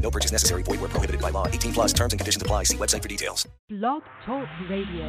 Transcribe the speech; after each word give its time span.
No 0.00 0.10
purchase 0.10 0.32
necessary. 0.32 0.62
Void 0.62 0.80
where 0.80 0.88
prohibited 0.88 1.20
by 1.20 1.30
law. 1.30 1.46
18 1.46 1.72
plus 1.72 1.92
terms 1.92 2.12
and 2.12 2.20
conditions 2.20 2.42
apply. 2.42 2.64
See 2.64 2.76
website 2.76 3.02
for 3.02 3.08
details. 3.08 3.46
Blog 3.68 4.02
Talk 4.24 4.48
Radio. 4.68 5.06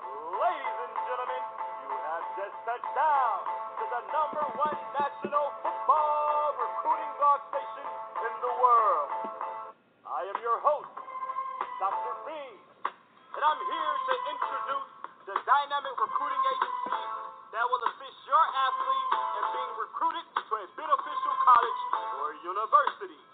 Ladies 0.00 0.78
and 0.80 0.94
gentlemen, 1.04 1.42
you 1.84 1.92
have 1.92 2.26
just 2.40 2.56
touched 2.64 2.92
down 2.96 3.36
to 3.76 3.84
the 3.84 4.02
number 4.10 4.44
one 4.56 4.78
national 4.96 5.46
football 5.60 6.56
recruiting 6.56 7.12
blog 7.20 7.40
station 7.52 7.86
in 7.86 8.32
the 8.40 8.52
world. 8.64 9.08
I 10.08 10.24
am 10.32 10.38
your 10.40 10.58
host, 10.64 10.88
Dr. 11.76 12.14
Bean, 12.24 12.56
and 12.88 13.42
I'm 13.44 13.60
here 13.60 13.94
to 14.08 14.14
introduce 14.32 14.90
the 15.28 15.36
dynamic 15.44 15.94
recruiting 16.00 16.42
agency 16.48 17.04
that 17.52 17.64
will 17.68 17.82
assist 17.92 18.18
your 18.24 18.40
athlete 18.40 19.10
in 19.36 19.44
being 19.52 19.72
recruited 19.84 20.24
to 20.32 20.52
a 20.56 20.64
beneficial 20.80 21.34
college 21.44 21.80
or 21.85 21.85
university, 22.46 23.25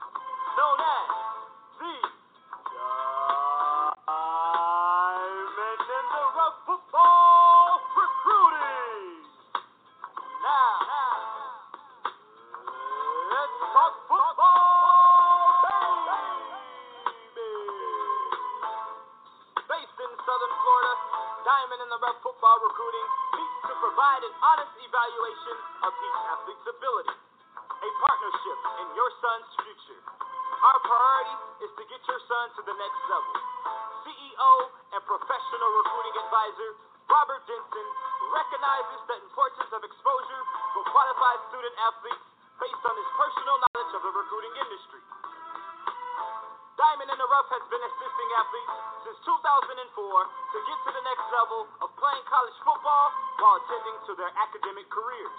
2004 50.23 50.53
to 50.53 50.59
get 50.69 50.78
to 50.87 50.91
the 50.95 51.05
next 51.05 51.27
level 51.34 51.61
of 51.83 51.89
playing 51.98 52.25
college 52.31 52.59
football 52.62 53.06
while 53.42 53.56
attending 53.59 53.97
to 54.06 54.12
their 54.15 54.33
academic 54.39 54.87
careers. 54.91 55.37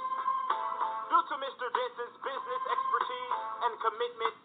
Due 1.08 1.24
to 1.24 1.36
Mr. 1.40 1.66
Denson's 1.72 2.18
business 2.20 2.62
expertise 2.68 3.36
and 3.64 3.72
commitment, 3.80 4.36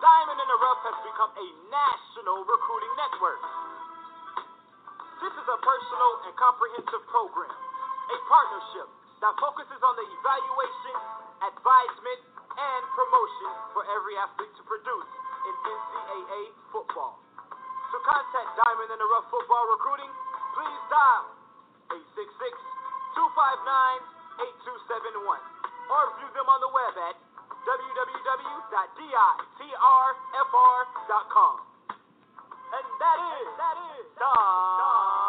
Diamond 0.00 0.38
in 0.40 0.48
the 0.50 0.58
Rough 0.58 0.82
has 0.90 0.98
become 1.06 1.32
a 1.38 1.48
national 1.70 2.38
recruiting 2.42 2.94
network. 2.98 3.42
This 5.22 5.34
is 5.38 5.46
a 5.46 5.58
personal 5.62 6.12
and 6.26 6.32
comprehensive 6.34 7.04
program, 7.08 7.54
a 7.54 8.18
partnership 8.26 8.88
that 9.22 9.32
focuses 9.38 9.80
on 9.80 9.94
the 9.94 10.06
evaluation, 10.10 10.96
advisement, 11.54 12.20
and 12.54 12.82
promotion 12.98 13.50
for 13.72 13.82
every 13.94 14.14
athlete 14.18 14.52
to 14.58 14.64
produce 14.66 15.10
in 15.44 15.54
NCAA 15.64 16.42
football. 16.74 17.23
To 17.94 18.02
contact 18.02 18.58
Diamond 18.58 18.90
in 18.90 18.98
the 18.98 19.06
Rough 19.06 19.30
Football 19.30 19.70
Recruiting, 19.70 20.10
please 20.58 20.82
dial 20.90 21.30
866-259-8271 25.14 25.14
or 25.22 26.02
view 26.18 26.26
them 26.34 26.50
on 26.50 26.58
the 26.58 26.74
web 26.74 26.90
at 27.06 27.14
www.ditrfr.com. 27.62 28.74
And 32.74 32.86
that 32.98 33.18
is, 33.30 33.46
that 33.62 33.78
is 33.94 34.10
Diamond 34.18 35.23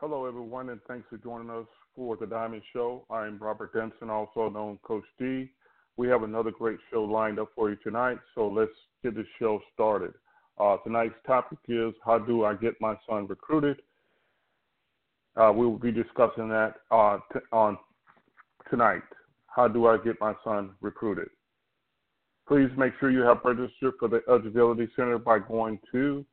Hello, 0.00 0.24
everyone, 0.24 0.70
and 0.70 0.80
thanks 0.88 1.06
for 1.10 1.18
joining 1.18 1.50
us 1.50 1.66
for 1.94 2.16
the 2.16 2.24
Diamond 2.24 2.62
Show. 2.72 3.04
I'm 3.10 3.38
Robert 3.38 3.74
Denson, 3.74 4.08
also 4.08 4.48
known 4.48 4.78
Coach 4.82 5.04
D. 5.18 5.50
We 5.98 6.08
have 6.08 6.22
another 6.22 6.50
great 6.50 6.78
show 6.90 7.04
lined 7.04 7.38
up 7.38 7.50
for 7.54 7.68
you 7.68 7.76
tonight, 7.84 8.16
so 8.34 8.48
let's 8.48 8.72
get 9.02 9.14
the 9.14 9.26
show 9.38 9.60
started. 9.74 10.14
Uh, 10.58 10.78
tonight's 10.78 11.16
topic 11.26 11.58
is 11.68 11.92
How 12.02 12.18
Do 12.18 12.46
I 12.46 12.54
Get 12.54 12.80
My 12.80 12.94
Son 13.06 13.26
Recruited? 13.26 13.82
Uh, 15.36 15.52
we 15.54 15.66
will 15.66 15.76
be 15.76 15.92
discussing 15.92 16.48
that 16.48 16.76
uh, 16.90 17.18
t- 17.34 17.40
on 17.52 17.76
tonight. 18.70 19.02
How 19.54 19.68
do 19.68 19.86
I 19.86 19.98
get 19.98 20.18
my 20.18 20.32
son 20.42 20.70
recruited? 20.80 21.28
Please 22.48 22.70
make 22.78 22.94
sure 23.00 23.10
you 23.10 23.20
have 23.20 23.44
registered 23.44 23.92
for 23.98 24.08
the 24.08 24.22
Eligibility 24.26 24.88
Center 24.96 25.18
by 25.18 25.40
going 25.40 25.78
to 25.92 26.24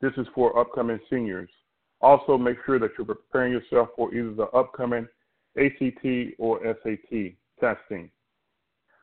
This 0.00 0.12
is 0.16 0.26
for 0.34 0.58
upcoming 0.58 0.98
seniors. 1.10 1.50
Also, 2.00 2.36
make 2.36 2.56
sure 2.66 2.78
that 2.78 2.90
you're 2.96 3.06
preparing 3.06 3.52
yourself 3.52 3.90
for 3.94 4.12
either 4.14 4.32
the 4.34 4.46
upcoming 4.48 5.06
ACT 5.56 6.34
or 6.38 6.60
SAT 6.82 7.34
testing. 7.60 8.10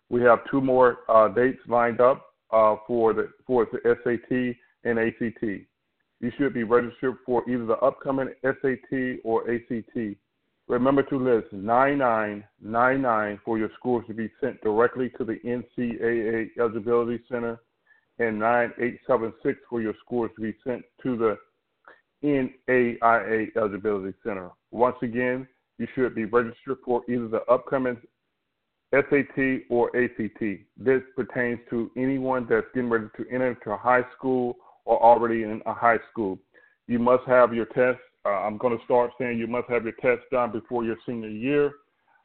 We 0.10 0.22
have 0.24 0.40
two 0.50 0.62
more 0.62 1.00
uh, 1.08 1.28
dates 1.30 1.60
lined 1.68 2.02
up 2.02 2.26
uh, 2.52 2.76
for 2.88 3.14
the 3.14 3.30
for 3.46 3.68
the 3.72 3.80
SAT 4.04 4.56
and 4.84 5.00
ACT. 5.00 5.44
You 6.22 6.32
should 6.38 6.54
be 6.54 6.64
registered 6.64 7.18
for 7.26 7.50
either 7.50 7.66
the 7.66 7.78
upcoming 7.78 8.30
SAT 8.44 9.20
or 9.24 9.50
ACT. 9.50 10.18
Remember 10.70 11.02
to 11.02 11.18
list 11.18 11.52
9999 11.52 13.40
for 13.44 13.58
your 13.58 13.72
scores 13.76 14.06
to 14.06 14.14
be 14.14 14.30
sent 14.40 14.62
directly 14.62 15.10
to 15.18 15.26
the 15.26 15.40
NCAA 15.44 16.50
Eligibility 16.60 17.24
Center 17.28 17.60
and 18.20 18.38
9876 18.38 19.60
for 19.68 19.82
your 19.82 19.96
scores 20.06 20.30
to 20.36 20.42
be 20.44 20.56
sent 20.64 20.84
to 21.02 21.18
the 21.18 21.38
NAIA 22.24 23.48
Eligibility 23.58 24.16
Center. 24.24 24.52
Once 24.70 24.98
again, 25.02 25.48
you 25.80 25.88
should 25.96 26.14
be 26.14 26.26
registered 26.26 26.78
for 26.86 27.02
either 27.10 27.28
the 27.28 27.42
upcoming 27.52 27.98
SAT 28.94 29.64
or 29.72 29.90
ACT. 29.98 30.40
This 30.78 31.02
pertains 31.16 31.60
to 31.72 31.90
anyone 31.98 32.46
that's 32.48 32.68
getting 32.76 32.92
ready 32.92 33.08
to 33.18 33.26
enter 33.32 33.50
into 33.50 33.76
high 33.76 34.06
school 34.16 34.56
or 34.86 35.02
already 35.02 35.42
in 35.42 35.64
a 35.66 35.74
high 35.74 36.00
school. 36.12 36.38
You 36.86 37.00
must 37.00 37.24
have 37.26 37.56
your 37.56 37.66
test. 37.66 38.00
Uh, 38.26 38.30
I'm 38.30 38.58
going 38.58 38.78
to 38.78 38.84
start 38.86 39.12
saying 39.20 39.40
you 39.40 39.48
must 39.48 39.70
have 39.70 39.84
your 39.84 39.94
test 39.94 40.30
done 40.32 40.52
before 40.52 40.84
your 40.84 40.98
senior 41.06 41.30
year. 41.30 41.72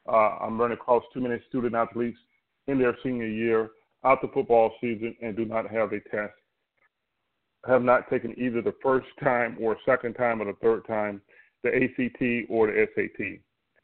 Uh, 0.07 0.37
I'm 0.41 0.59
running 0.59 0.77
across 0.77 1.03
too 1.13 1.21
many 1.21 1.39
student 1.49 1.73
athletes 1.73 2.17
in 2.67 2.77
their 2.77 2.95
senior 3.03 3.27
year 3.27 3.69
out 4.03 4.21
the 4.21 4.27
football 4.33 4.71
season 4.81 5.15
and 5.21 5.35
do 5.35 5.45
not 5.45 5.69
have 5.69 5.93
a 5.93 5.99
test. 6.11 6.33
Have 7.65 7.81
not 7.81 8.09
taken 8.09 8.35
either 8.37 8.61
the 8.61 8.75
first 8.83 9.07
time 9.23 9.57
or 9.59 9.77
second 9.85 10.13
time 10.13 10.41
or 10.41 10.45
the 10.45 10.57
third 10.61 10.85
time 10.85 11.21
the 11.63 11.69
ACT 11.69 12.49
or 12.49 12.67
the 12.67 12.85
SAT. 12.93 13.39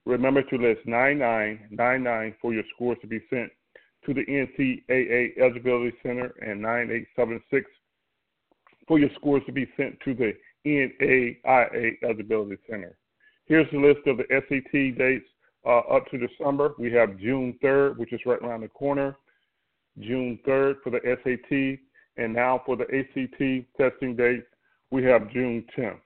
Remember 0.05 0.43
to 0.43 0.57
list 0.57 0.81
9999 0.85 2.35
for 2.41 2.53
your 2.53 2.63
scores 2.75 2.97
to 3.01 3.07
be 3.07 3.19
sent 3.29 3.49
to 4.05 4.13
the 4.13 4.25
NCAA 4.25 5.37
Eligibility 5.39 5.95
Center 6.03 6.33
and 6.41 6.61
9876 6.61 7.69
for 8.87 8.99
your 8.99 9.09
scores 9.15 9.43
to 9.45 9.51
be 9.51 9.67
sent 9.77 9.99
to 10.01 10.13
the 10.13 10.33
NAIA 10.65 11.97
Eligibility 12.03 12.57
Center. 12.69 12.97
Here's 13.45 13.69
the 13.71 13.79
list 13.79 14.05
of 14.07 14.17
the 14.17 14.25
SAT 14.29 14.97
dates 14.97 15.25
uh, 15.65 15.79
up 15.79 16.05
to 16.11 16.17
December. 16.17 16.73
We 16.77 16.91
have 16.93 17.17
June 17.17 17.57
3rd, 17.63 17.97
which 17.97 18.13
is 18.13 18.21
right 18.25 18.39
around 18.41 18.61
the 18.61 18.67
corner, 18.69 19.15
June 19.99 20.39
3rd 20.47 20.75
for 20.83 20.89
the 20.89 20.99
SAT, 21.03 21.79
and 22.23 22.33
now 22.33 22.61
for 22.65 22.75
the 22.75 22.85
ACT 22.85 23.67
testing 23.77 24.15
date, 24.15 24.43
we 24.91 25.03
have 25.03 25.31
June 25.31 25.65
10th. 25.77 25.99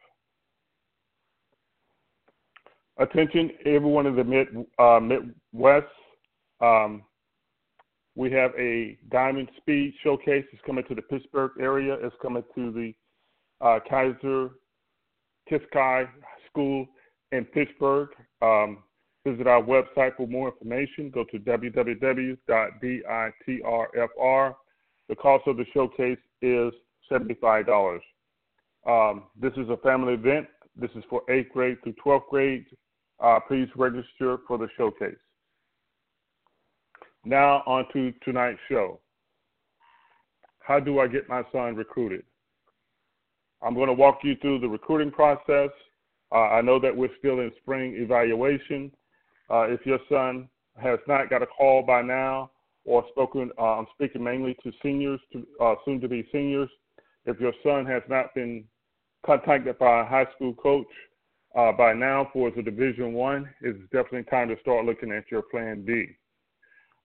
Attention, 2.98 3.51
everyone 3.66 4.06
in 4.06 4.16
the 4.16 4.24
Mid, 4.24 4.48
uh, 4.80 5.00
Midwest. 5.00 5.88
Um, 6.62 7.04
We 8.16 8.31
have 8.31 8.51
a 8.58 8.98
Diamond 9.12 9.50
Speed 9.58 9.94
Showcase. 10.01 10.46
It's 10.54 10.62
coming 10.66 10.86
to 10.86 10.96
the 10.96 11.01
Pittsburgh 11.01 11.51
area. 11.60 11.98
It's 12.01 12.16
coming 12.22 12.44
to 12.56 12.72
the 12.72 12.96
uh, 13.62 13.80
Kaiser 13.90 14.52
Kiski 15.52 16.07
School 16.50 16.88
in 17.31 17.46
Pittsburgh. 17.46 18.10
Um, 18.42 18.84
visit 19.25 19.48
our 19.48 19.62
website 19.62 20.16
for 20.16 20.28
more 20.28 20.50
information. 20.50 21.10
Go 21.10 21.24
to 21.31 21.40
www.ditrfr. 21.40 22.38
The 25.07 25.16
cost 25.16 25.48
of 25.48 25.57
the 25.57 25.66
showcase 25.74 26.18
is 26.42 26.74
$75. 27.12 28.00
Um, 28.88 29.24
this 29.40 29.54
is 29.54 29.69
a 29.69 29.78
family 29.78 30.13
event. 30.13 30.48
This 30.75 30.92
is 30.96 31.04
for 31.10 31.22
8th 31.30 31.50
grade 31.50 31.78
through 31.84 31.96
12th 32.06 32.28
grade. 32.30 32.66
Uh, 33.19 33.40
please 33.48 33.69
register 33.75 34.40
for 34.48 34.58
the 34.58 34.68
showcase. 34.78 35.16
Now, 37.24 37.63
on 37.66 37.86
to 37.94 38.12
tonight's 38.24 38.60
show. 38.69 39.00
How 40.60 40.80
do 40.80 41.00
I 41.00 41.08
get 41.08 41.30
my 41.30 41.44
son 41.51 41.75
recruited? 41.75 42.24
I'm 43.66 43.74
going 43.74 43.88
to 43.88 43.94
walk 43.94 44.20
you 44.24 44.36
through 44.42 44.60
the 44.60 44.70
recruiting 44.70 45.12
process. 45.12 45.70
Uh, 46.32 46.50
I 46.50 46.62
know 46.62 46.80
that 46.80 46.96
we're 46.96 47.10
still 47.18 47.40
in 47.40 47.52
spring 47.58 47.96
evaluation. 47.98 48.92
Uh, 49.50 49.64
if 49.64 49.86
your 49.86 50.00
son 50.08 50.48
has 50.78 51.00
not 51.08 51.30
got 51.32 51.42
a 51.42 51.48
call 51.48 51.82
by 51.82 52.04
now 52.04 52.52
or 52.86 53.04
spoken, 53.10 53.50
uh, 53.58 53.80
I'm 53.80 53.88
speaking 53.96 54.24
mainly 54.24 54.56
to 54.64 54.72
seniors, 54.84 55.20
to, 55.34 55.48
uh, 55.60 55.76
soon 55.84 56.00
to 56.02 56.08
be 56.08 56.28
seniors. 56.32 56.70
If 57.26 57.40
your 57.40 57.54
son 57.64 57.88
has 57.88 58.04
not 58.08 58.36
been 58.36 58.66
contacted 59.26 59.80
by 59.80 60.02
a 60.02 60.06
high 60.06 60.28
school 60.36 60.54
coach 60.54 60.86
uh, 61.58 61.72
by 61.72 61.94
now 61.94 62.30
for 62.32 62.52
the 62.52 62.62
Division 62.62 63.14
One, 63.14 63.50
it's 63.62 63.80
definitely 63.92 64.24
time 64.30 64.50
to 64.50 64.60
start 64.62 64.86
looking 64.86 65.12
at 65.12 65.24
your 65.32 65.42
Plan 65.42 65.84
B. 65.84 66.06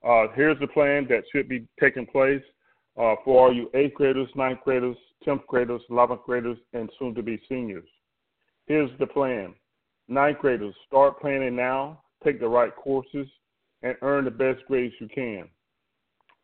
Uh, 0.06 0.27
here's 0.35 0.59
the 0.61 0.67
plan 0.67 1.06
that 1.09 1.25
should 1.33 1.49
be 1.49 1.67
taking 1.79 2.06
place 2.06 2.43
uh, 3.00 3.14
for 3.25 3.47
all 3.47 3.55
you 3.55 3.70
eighth 3.75 3.94
graders, 3.94 4.29
ninth 4.35 4.61
graders, 4.62 4.97
tenth 5.25 5.47
graders, 5.47 5.81
eleventh 5.88 6.23
graders, 6.26 6.58
and 6.75 6.91
soon 6.99 7.14
to 7.14 7.23
be 7.23 7.41
seniors. 7.49 7.88
Here's 8.67 8.91
the 8.99 9.06
plan: 9.06 9.55
ninth 10.08 10.38
graders, 10.38 10.75
start 10.87 11.19
planning 11.20 11.56
now, 11.56 12.02
take 12.23 12.41
the 12.41 12.49
right 12.49 12.75
courses, 12.76 13.26
and 13.82 13.97
earn 14.02 14.26
the 14.26 14.31
best 14.31 14.61
grades 14.69 14.94
you 15.00 15.08
can. 15.08 15.49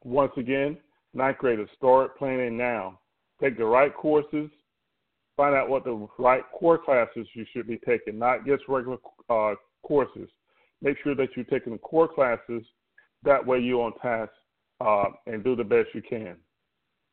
Once 0.03 0.33
again, 0.39 0.79
ninth 1.13 1.39
graders, 1.39 1.69
start 1.77 2.17
planning 2.17 2.57
now, 2.57 2.99
take 3.41 3.59
the 3.59 3.65
right 3.65 3.95
courses, 3.95 4.49
find 5.37 5.55
out 5.55 5.69
what 5.69 5.85
the 5.85 6.09
right 6.19 6.43
core 6.59 6.79
classes 6.79 7.27
you 7.35 7.45
should 7.53 7.67
be 7.67 7.79
taking, 7.87 8.19
not 8.19 8.47
just 8.47 8.63
regular 8.67 8.99
uh, 9.29 9.55
courses. 9.83 10.29
Make 10.81 10.97
sure 11.03 11.15
that 11.15 11.29
you're 11.37 11.45
taking 11.45 11.73
the 11.73 11.79
core 11.79 12.09
classes. 12.09 12.63
That 13.25 13.45
way, 13.45 13.59
you're 13.59 13.83
on 13.83 13.93
task 14.01 14.31
uh, 14.81 15.07
and 15.27 15.45
do 15.45 15.55
the 15.57 15.65
best 15.65 15.89
you 15.95 16.03
can. 16.03 16.37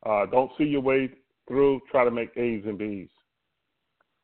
Uh, 0.06 0.26
don't 0.26 0.52
see 0.58 0.66
your 0.66 0.82
way 0.82 1.10
through. 1.48 1.80
Try 1.92 2.04
to 2.04 2.12
make 2.12 2.36
A's 2.38 2.64
and 2.66 2.78
B's. 2.78 3.10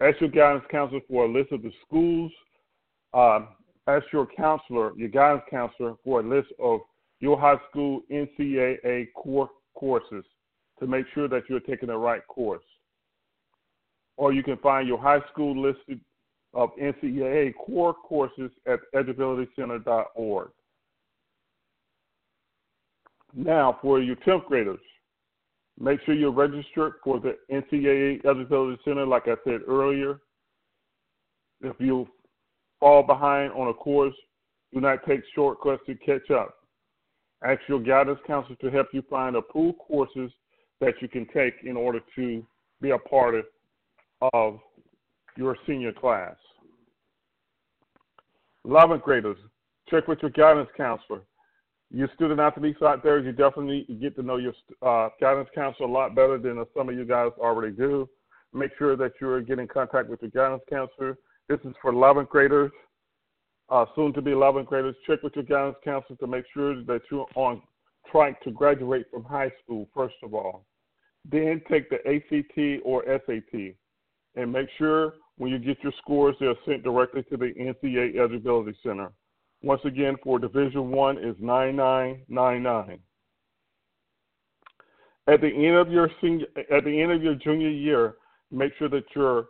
Ask 0.02 0.20
your 0.22 0.30
guidance 0.30 0.66
counselor 0.72 1.02
for 1.10 1.26
a 1.26 1.28
list 1.28 1.52
of 1.52 1.62
the 1.62 1.72
schools. 1.86 2.32
Uh, 3.14 3.42
ask 3.88 4.06
your 4.14 4.28
counselor, 4.28 4.94
your 4.96 5.10
guidance 5.10 5.44
counselor, 5.50 5.96
for 6.04 6.22
a 6.22 6.24
list 6.24 6.50
of 6.62 6.80
your 7.20 7.40
high 7.40 7.60
school 7.70 8.02
NCAA 8.12 9.08
core 9.16 9.50
courses 9.76 10.24
to 10.80 10.88
make 10.88 11.06
sure 11.14 11.28
that 11.28 11.44
you're 11.50 11.60
taking 11.60 11.90
the 11.90 11.98
right 11.98 12.26
course 12.28 12.64
or 14.20 14.34
you 14.34 14.44
can 14.44 14.58
find 14.58 14.86
your 14.86 15.00
high 15.00 15.22
school 15.32 15.60
listed 15.60 16.02
of 16.54 16.72
NCAA 16.76 17.54
core 17.56 17.94
courses 17.94 18.52
at 18.68 18.80
eligibilitycenter.org. 18.94 20.50
Now, 23.34 23.80
for 23.82 24.02
your 24.02 24.18
10th 24.18 24.46
graders, 24.46 24.80
make 25.80 26.00
sure 26.06 26.14
you're 26.14 26.32
registered 26.32 26.94
for 27.04 27.20
the 27.20 27.38
NCAA 27.52 28.26
Eligibility 28.26 28.82
Center, 28.84 29.06
like 29.06 29.28
I 29.28 29.36
said 29.44 29.62
earlier. 29.68 30.20
If 31.62 31.76
you 31.80 32.08
fall 32.80 33.04
behind 33.04 33.52
on 33.54 33.68
a 33.68 33.74
course, 33.74 34.16
do 34.74 34.82
not 34.82 35.00
take 35.08 35.22
shortcuts 35.34 35.84
to 35.88 35.96
catch 35.96 36.30
up. 36.32 36.56
Ask 37.44 37.62
your 37.68 37.80
guidance 37.80 38.20
counselor 38.28 38.58
to 38.58 38.70
help 38.70 38.88
you 38.94 39.02
find 39.10 39.36
approved 39.36 39.80
courses 39.80 40.32
that 40.82 40.94
you 41.02 41.08
can 41.08 41.26
take 41.34 41.54
in 41.64 41.76
order 41.76 42.00
to 42.16 42.46
be 42.82 42.92
a 42.92 42.98
part 42.98 43.36
of 43.36 43.46
of 44.34 44.60
your 45.38 45.56
senior 45.66 45.94
class. 45.94 46.36
11th 48.68 49.02
graders, 49.02 49.38
check 49.90 50.08
with 50.08 50.20
your 50.22 50.32
guidance 50.32 50.70
counselor. 50.76 51.22
Your 51.92 52.10
student 52.16 52.40
athletes 52.40 52.82
out 52.84 53.04
there, 53.04 53.20
you 53.20 53.32
definitely 53.32 53.86
get 54.00 54.16
to 54.16 54.22
know 54.22 54.38
your 54.38 54.54
uh, 54.82 55.10
guidance 55.20 55.50
counselor 55.56 55.90
a 55.90 55.92
lot 55.92 56.14
better 56.14 56.38
than 56.38 56.64
some 56.78 56.90
of 56.90 56.96
you 56.96 57.06
guys 57.06 57.32
already 57.40 57.76
do. 57.76 58.08
Make 58.54 58.72
sure 58.78 58.96
that 58.96 59.14
you're 59.20 59.42
getting 59.42 59.64
in 59.64 59.68
contact 59.68 60.08
with 60.08 60.22
your 60.22 60.32
guidance 60.32 60.64
counselor. 60.70 61.18
This 61.48 61.60
is 61.64 61.74
for 61.82 61.92
11th 61.92 62.30
graders, 62.30 62.72
uh, 63.70 63.86
soon 63.96 64.14
to 64.14 64.22
be 64.22 64.32
11th 64.32 64.68
graders. 64.68 64.96
Check 65.08 65.24
with 65.24 65.36
your 65.36 65.46
guidance 65.46 65.78
counselor 65.84 66.18
to 66.18 66.28
make 66.28 66.46
sure 66.54 66.76
that 66.84 67.02
you're 67.12 67.28
on 67.36 67.62
track 68.12 68.42
to 68.44 68.52
graduate 68.52 69.08
from 69.12 69.24
high 69.24 69.52
school, 69.64 69.88
first 69.96 70.16
of 70.22 70.36
all. 70.36 70.66
Then 71.30 71.62
take 71.70 71.90
the 71.90 71.98
ACT 72.08 72.84
or 72.86 73.04
SAT 73.06 73.74
and 74.36 74.52
make 74.52 74.70
sure 74.78 75.16
when 75.38 75.52
you 75.52 75.58
get 75.58 75.82
your 75.82 75.94
scores, 76.00 76.36
they're 76.40 76.54
sent 76.66 76.84
directly 76.84 77.24
to 77.24 77.38
the 77.38 77.54
NCAA 77.60 78.18
Eligibility 78.18 78.78
Center. 78.84 79.12
Once 79.62 79.82
again, 79.84 80.16
for 80.24 80.40
Division 80.40 80.90
One 80.90 81.18
is 81.18 81.36
9999. 81.40 83.00
At 85.28 85.42
the 85.42 85.48
end 85.48 85.76
of 85.76 85.92
your 85.92 86.10
senior, 86.22 86.48
at 86.72 86.84
the 86.84 87.02
end 87.02 87.12
of 87.12 87.22
your 87.22 87.36
junior 87.36 87.70
year, 87.70 88.16
make 88.52 88.72
sure 88.80 88.90
that 88.90 89.04
your 89.16 89.48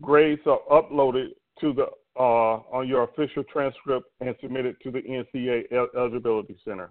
grades 0.00 0.40
are 0.46 0.60
uploaded 0.70 1.28
to 1.60 1.72
the 1.72 1.86
uh, 2.18 2.60
on 2.72 2.86
your 2.86 3.04
official 3.04 3.42
transcript 3.44 4.06
and 4.20 4.34
submitted 4.40 4.76
to 4.82 4.90
the 4.90 5.00
NCAA 5.00 5.64
Eligibility 5.96 6.56
Center. 6.64 6.90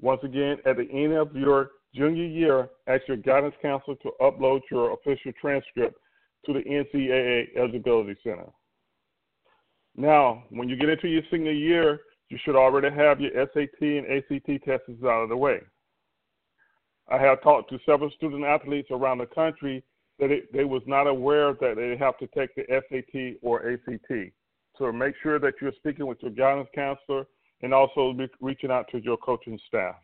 Once 0.00 0.20
again, 0.24 0.58
at 0.66 0.76
the 0.76 0.88
end 0.92 1.12
of 1.12 1.34
your 1.34 1.70
junior 1.94 2.26
year, 2.26 2.68
ask 2.86 3.02
your 3.08 3.16
guidance 3.16 3.54
counselor 3.62 3.96
to 4.02 4.10
upload 4.20 4.60
your 4.70 4.92
official 4.92 5.32
transcript 5.40 5.96
to 6.44 6.52
the 6.52 6.60
NCAA 6.60 7.56
Eligibility 7.56 8.16
Center. 8.22 8.46
Now, 9.96 10.44
when 10.50 10.68
you 10.68 10.76
get 10.76 10.88
into 10.88 11.08
your 11.08 11.22
senior 11.30 11.52
year, 11.52 12.00
you 12.28 12.38
should 12.44 12.56
already 12.56 12.94
have 12.94 13.20
your 13.20 13.32
SAT 13.32 13.80
and 13.80 14.06
ACT 14.06 14.64
tests 14.64 15.04
out 15.04 15.22
of 15.22 15.28
the 15.28 15.36
way. 15.36 15.60
I 17.08 17.18
have 17.18 17.42
talked 17.42 17.70
to 17.70 17.78
several 17.86 18.10
student 18.10 18.44
athletes 18.44 18.88
around 18.90 19.18
the 19.18 19.26
country 19.26 19.82
that 20.18 20.30
it, 20.30 20.52
they 20.52 20.64
was 20.64 20.82
not 20.86 21.06
aware 21.06 21.52
that 21.52 21.76
they 21.76 21.96
have 21.96 22.18
to 22.18 22.26
take 22.28 22.54
the 22.54 22.64
SAT 22.68 23.38
or 23.42 23.70
ACT. 23.70 24.32
So 24.76 24.90
make 24.92 25.14
sure 25.22 25.38
that 25.38 25.54
you're 25.60 25.72
speaking 25.76 26.06
with 26.06 26.18
your 26.20 26.32
guidance 26.32 26.68
counselor 26.74 27.26
and 27.62 27.72
also 27.72 28.14
reaching 28.40 28.70
out 28.70 28.86
to 28.90 29.00
your 29.00 29.16
coaching 29.16 29.58
staff 29.66 29.96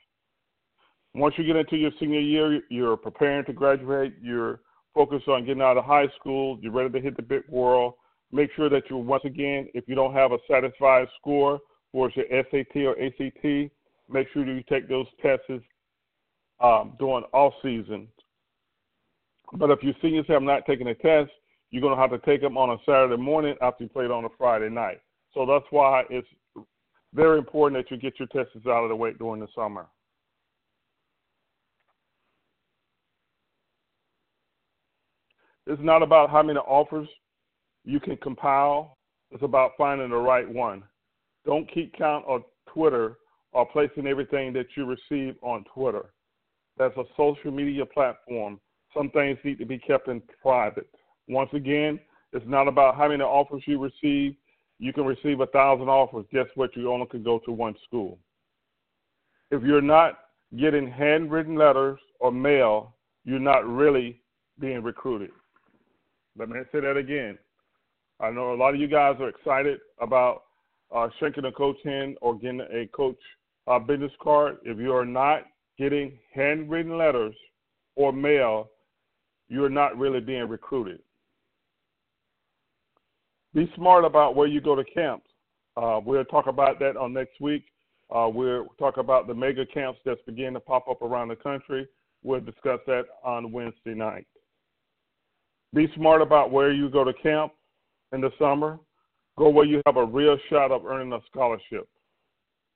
once 1.15 1.35
you 1.37 1.45
get 1.45 1.57
into 1.57 1.77
your 1.77 1.91
senior 2.01 2.21
year, 2.21 2.61
you're 2.71 2.97
preparing 2.97 3.45
to 3.45 3.53
graduate, 3.53 4.15
you're 4.23 4.61
focused 4.95 5.29
on 5.29 5.45
getting 5.45 5.63
out 5.63 5.77
of 5.77 5.85
high 5.85 6.09
school, 6.19 6.59
you're 6.61 6.73
ready 6.73 6.91
to 6.91 7.01
hit 7.01 7.17
the 7.17 7.23
big 7.23 7.43
world. 7.49 7.95
Make 8.33 8.51
sure 8.57 8.71
that 8.71 8.85
you, 8.89 8.97
once 8.97 9.25
again, 9.25 9.69
if 9.75 9.85
you 9.87 9.95
don't 9.95 10.15
have 10.15 10.33
a 10.33 10.39
satisfied 10.51 11.07
score 11.21 11.61
for 11.93 12.11
your 12.15 12.25
SAT 12.31 12.77
or 12.77 12.97
ACT, 12.99 13.71
make 14.09 14.27
sure 14.33 14.45
that 14.45 14.53
you 14.53 14.63
take 14.69 14.89
those 14.89 15.07
tests 15.21 15.63
um, 16.61 16.95
during 16.99 17.25
off 17.33 17.53
season. 17.63 18.09
But 19.53 19.71
if 19.71 19.83
your 19.83 19.95
seniors 20.01 20.25
have 20.29 20.43
not 20.43 20.65
taken 20.65 20.87
a 20.87 20.95
test, 20.95 21.31
you're 21.71 21.83
going 21.83 21.95
to 21.95 22.01
have 22.01 22.11
to 22.11 22.19
take 22.19 22.41
them 22.41 22.57
on 22.57 22.71
a 22.71 22.77
Saturday 22.87 23.21
morning 23.21 23.55
after 23.61 23.85
you 23.85 23.91
played 23.91 24.11
on 24.11 24.25
a 24.25 24.29
Friday 24.39 24.71
night. 24.71 25.01
So 25.35 25.45
that's 25.47 25.65
why 25.71 26.05
it's 26.09 26.29
very 27.15 27.39
important 27.39 27.83
that 27.83 27.95
you 27.95 28.01
get 28.01 28.19
your 28.19 28.29
tests 28.29 28.57
out 28.67 28.85
of 28.85 28.89
the 28.89 28.97
way 28.97 29.13
during 29.19 29.41
the 29.41 29.49
summer. 29.55 29.87
It's 35.67 35.83
not 35.83 36.03
about 36.03 36.31
how 36.31 36.43
many 36.43 36.59
offers 36.59 37.09
you 37.85 38.01
can 38.01 38.17
compile. 38.19 38.97
It's 39.31 39.43
about 39.43 39.73
finding 39.79 40.11
the 40.11 40.17
right 40.17 40.49
one. 40.49 40.83
Don't 41.45 41.71
keep 41.73 41.95
count 41.95 42.25
on 42.27 42.45
Twitter 42.69 43.19
or 43.53 43.67
placing 43.67 44.07
everything 44.07 44.53
that 44.53 44.67
you 44.77 44.85
receive 44.85 45.37
on 45.43 45.65
Twitter. 45.75 46.13
That's 46.79 46.97
a 46.97 47.05
social 47.17 47.51
media 47.51 47.85
platform. 47.85 48.61
Some 48.97 49.11
things 49.11 49.39
need 49.45 49.59
to 49.59 49.67
be 49.67 49.79
kept 49.79 50.09
in 50.09 50.23
private. 50.41 50.89
Once 51.29 51.51
again, 51.53 51.99
it's 52.33 52.45
not 52.49 52.69
about 52.69 52.97
how 52.97 53.09
many 53.09 53.23
offers 53.23 53.63
you 53.67 53.79
receive. 53.79 54.35
You 54.79 54.93
can 54.93 55.05
receive 55.05 55.41
a 55.41 55.47
thousand 55.47 55.89
offers. 55.89 56.27
Guess 56.33 56.47
what? 56.55 56.75
You 56.77 56.91
only 56.93 57.07
can 57.07 57.23
go 57.23 57.39
to 57.41 57.53
one 57.53 57.75
school. 57.87 58.19
If 59.51 59.63
you're 59.63 59.83
not 59.83 60.19
getting 60.59 60.91
handwritten 60.91 61.57
letters 61.57 61.99
or 62.21 62.33
mail, 62.33 62.95
you're 63.25 63.39
not 63.39 63.67
really 63.67 64.21
being 64.59 64.83
recruited. 64.83 65.31
Let 66.39 66.49
me 66.49 66.61
say 66.73 66.81
that 66.81 66.97
again. 66.97 67.39
I 68.23 68.31
know 68.31 68.55
a 68.55 68.57
lot 68.57 68.73
of 68.73 68.81
you 68.81 68.87
guys 68.87 69.17
are 69.19 69.29
excited 69.29 69.81
about 70.01 70.45
uh, 70.95 71.09
shanking 71.21 71.47
a 71.47 71.53
coach 71.53 71.77
in 71.85 72.15
or 72.21 72.39
getting 72.39 72.61
a 72.61 72.87
coach 72.95 73.19
uh, 73.67 73.79
business 73.79 74.13
card, 74.23 74.59
if 74.65 74.79
you 74.79 74.95
are 74.95 75.05
not 75.05 75.43
getting 75.79 76.19
handwritten 76.33 76.97
letters 76.97 77.35
or 77.97 78.13
mail, 78.13 78.71
you're 79.49 79.69
not 79.69 79.99
really 79.99 80.21
being 80.21 80.49
recruited. 80.49 81.01
Be 83.55 83.71
smart 83.77 84.05
about 84.05 84.35
where 84.35 84.47
you 84.47 84.61
go 84.61 84.75
to 84.75 84.85
camps. 84.85 85.29
Uh, 85.77 86.01
we'll 86.05 86.25
talk 86.25 86.47
about 86.47 86.79
that 86.79 86.97
on 86.97 87.13
next 87.13 87.41
week. 87.41 87.65
Uh, 88.15 88.29
we'll 88.33 88.67
talk 88.79 88.99
about 88.99 89.27
the 89.27 89.35
mega 89.35 89.65
camps 89.67 89.99
that's 90.05 90.21
beginning 90.27 90.55
to 90.55 90.61
pop 90.61 90.87
up 90.89 91.03
around 91.03 91.29
the 91.29 91.37
country. 91.37 91.87
We'll 92.23 92.41
discuss 92.41 92.79
that 92.87 93.05
on 93.25 93.53
Wednesday 93.53 93.95
night. 93.95 94.27
Be 95.75 95.89
smart 95.97 96.23
about 96.23 96.51
where 96.51 96.73
you 96.73 96.89
go 96.91 97.05
to 97.05 97.13
camp 97.15 97.53
in 98.13 98.21
the 98.21 98.31
summer. 98.39 98.79
Go 99.39 99.49
where 99.49 99.65
you 99.65 99.81
have 99.87 99.97
a 99.97 100.05
real 100.05 100.37
shot 100.51 100.71
of 100.71 100.85
earning 100.85 101.13
a 101.13 101.21
scholarship. 101.31 101.89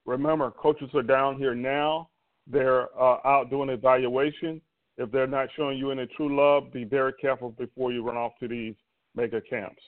Remember, 0.07 0.51
coaches 0.51 0.89
are 0.95 1.03
down 1.03 1.37
here 1.37 1.55
now. 1.55 2.09
They're 2.47 2.89
uh, 3.01 3.19
out 3.25 3.51
doing 3.51 3.69
evaluation. 3.71 4.61
If 4.99 5.11
they're 5.11 5.27
not 5.27 5.49
showing 5.57 5.79
you 5.79 5.91
any 5.91 6.07
true 6.17 6.35
love, 6.35 6.73
be 6.73 6.85
very 6.85 7.13
careful 7.21 7.51
before 7.51 7.93
you 7.93 8.03
run 8.03 8.17
off 8.17 8.33
to 8.41 8.49
these 8.49 8.75
mega 9.15 9.41
camps. 9.41 9.83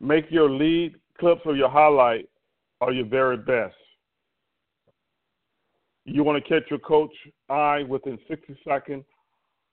Make 0.00 0.30
your 0.30 0.50
lead 0.50 0.96
clips 1.18 1.42
or 1.46 1.56
your 1.56 1.70
highlight 1.70 2.28
or 2.80 2.92
your 2.92 3.06
very 3.06 3.36
best. 3.36 3.76
You 6.04 6.24
want 6.24 6.42
to 6.42 6.48
catch 6.48 6.68
your 6.68 6.80
coach 6.80 7.14
eye 7.48 7.84
within 7.88 8.18
60 8.28 8.58
seconds 8.66 9.04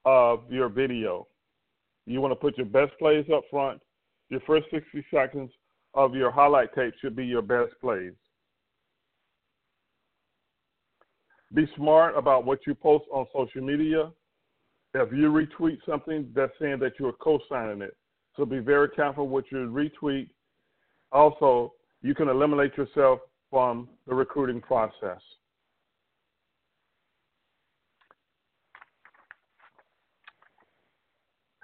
of 0.06 0.44
your 0.50 0.70
video. 0.70 1.28
You 2.10 2.22
want 2.22 2.32
to 2.32 2.36
put 2.36 2.58
your 2.58 2.66
best 2.66 2.98
plays 2.98 3.26
up 3.32 3.44
front. 3.52 3.80
Your 4.30 4.40
first 4.48 4.66
60 4.72 5.06
seconds 5.14 5.52
of 5.94 6.16
your 6.16 6.32
highlight 6.32 6.74
tape 6.74 6.96
should 7.00 7.16
be 7.16 7.24
your 7.24 7.44
best 7.44 7.72
plays. 7.80 8.14
Be 11.54 11.68
smart 11.76 12.18
about 12.18 12.46
what 12.46 12.66
you 12.66 12.74
post 12.74 13.06
on 13.14 13.28
social 13.32 13.62
media. 13.62 14.10
If 14.96 15.12
you 15.14 15.32
retweet 15.32 15.78
something, 15.88 16.32
that's 16.34 16.52
saying 16.60 16.80
that 16.80 16.94
you're 17.00 17.14
co-signing 17.14 17.84
it. 17.84 17.96
So 18.36 18.44
be 18.44 18.58
very 18.58 18.90
careful 18.90 19.28
what 19.28 19.46
you 19.52 19.58
retweet. 19.58 20.30
Also, 21.12 21.74
you 22.02 22.16
can 22.16 22.28
eliminate 22.28 22.76
yourself 22.76 23.20
from 23.52 23.88
the 24.08 24.16
recruiting 24.16 24.62
process. 24.62 25.22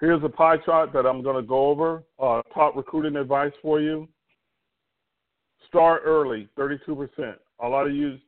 Here's 0.00 0.22
a 0.22 0.28
pie 0.28 0.58
chart 0.58 0.92
that 0.92 1.06
I'm 1.06 1.22
going 1.22 1.36
to 1.36 1.46
go 1.46 1.66
over. 1.68 2.02
Uh, 2.18 2.42
top 2.52 2.76
recruiting 2.76 3.16
advice 3.16 3.52
for 3.62 3.80
you. 3.80 4.08
Start 5.68 6.02
early, 6.04 6.48
32%. 6.58 7.34
A 7.60 7.68
lot 7.68 7.86
of 7.86 7.94
you 7.94 8.18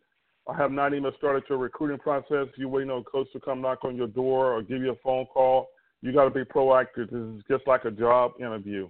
have 0.56 0.72
not 0.72 0.94
even 0.94 1.12
started 1.18 1.44
your 1.48 1.58
recruiting 1.58 1.98
process. 1.98 2.46
You're 2.56 2.68
waiting 2.68 2.90
on 2.90 3.00
a 3.00 3.04
coach 3.04 3.28
to 3.32 3.40
come 3.40 3.60
knock 3.60 3.84
on 3.84 3.96
your 3.96 4.06
door 4.06 4.54
or 4.54 4.62
give 4.62 4.80
you 4.80 4.92
a 4.92 4.96
phone 5.04 5.26
call. 5.26 5.68
You 6.00 6.12
got 6.12 6.24
to 6.24 6.30
be 6.30 6.44
proactive. 6.44 7.10
This 7.10 7.20
is 7.20 7.42
just 7.50 7.66
like 7.66 7.84
a 7.84 7.90
job 7.90 8.32
interview. 8.40 8.88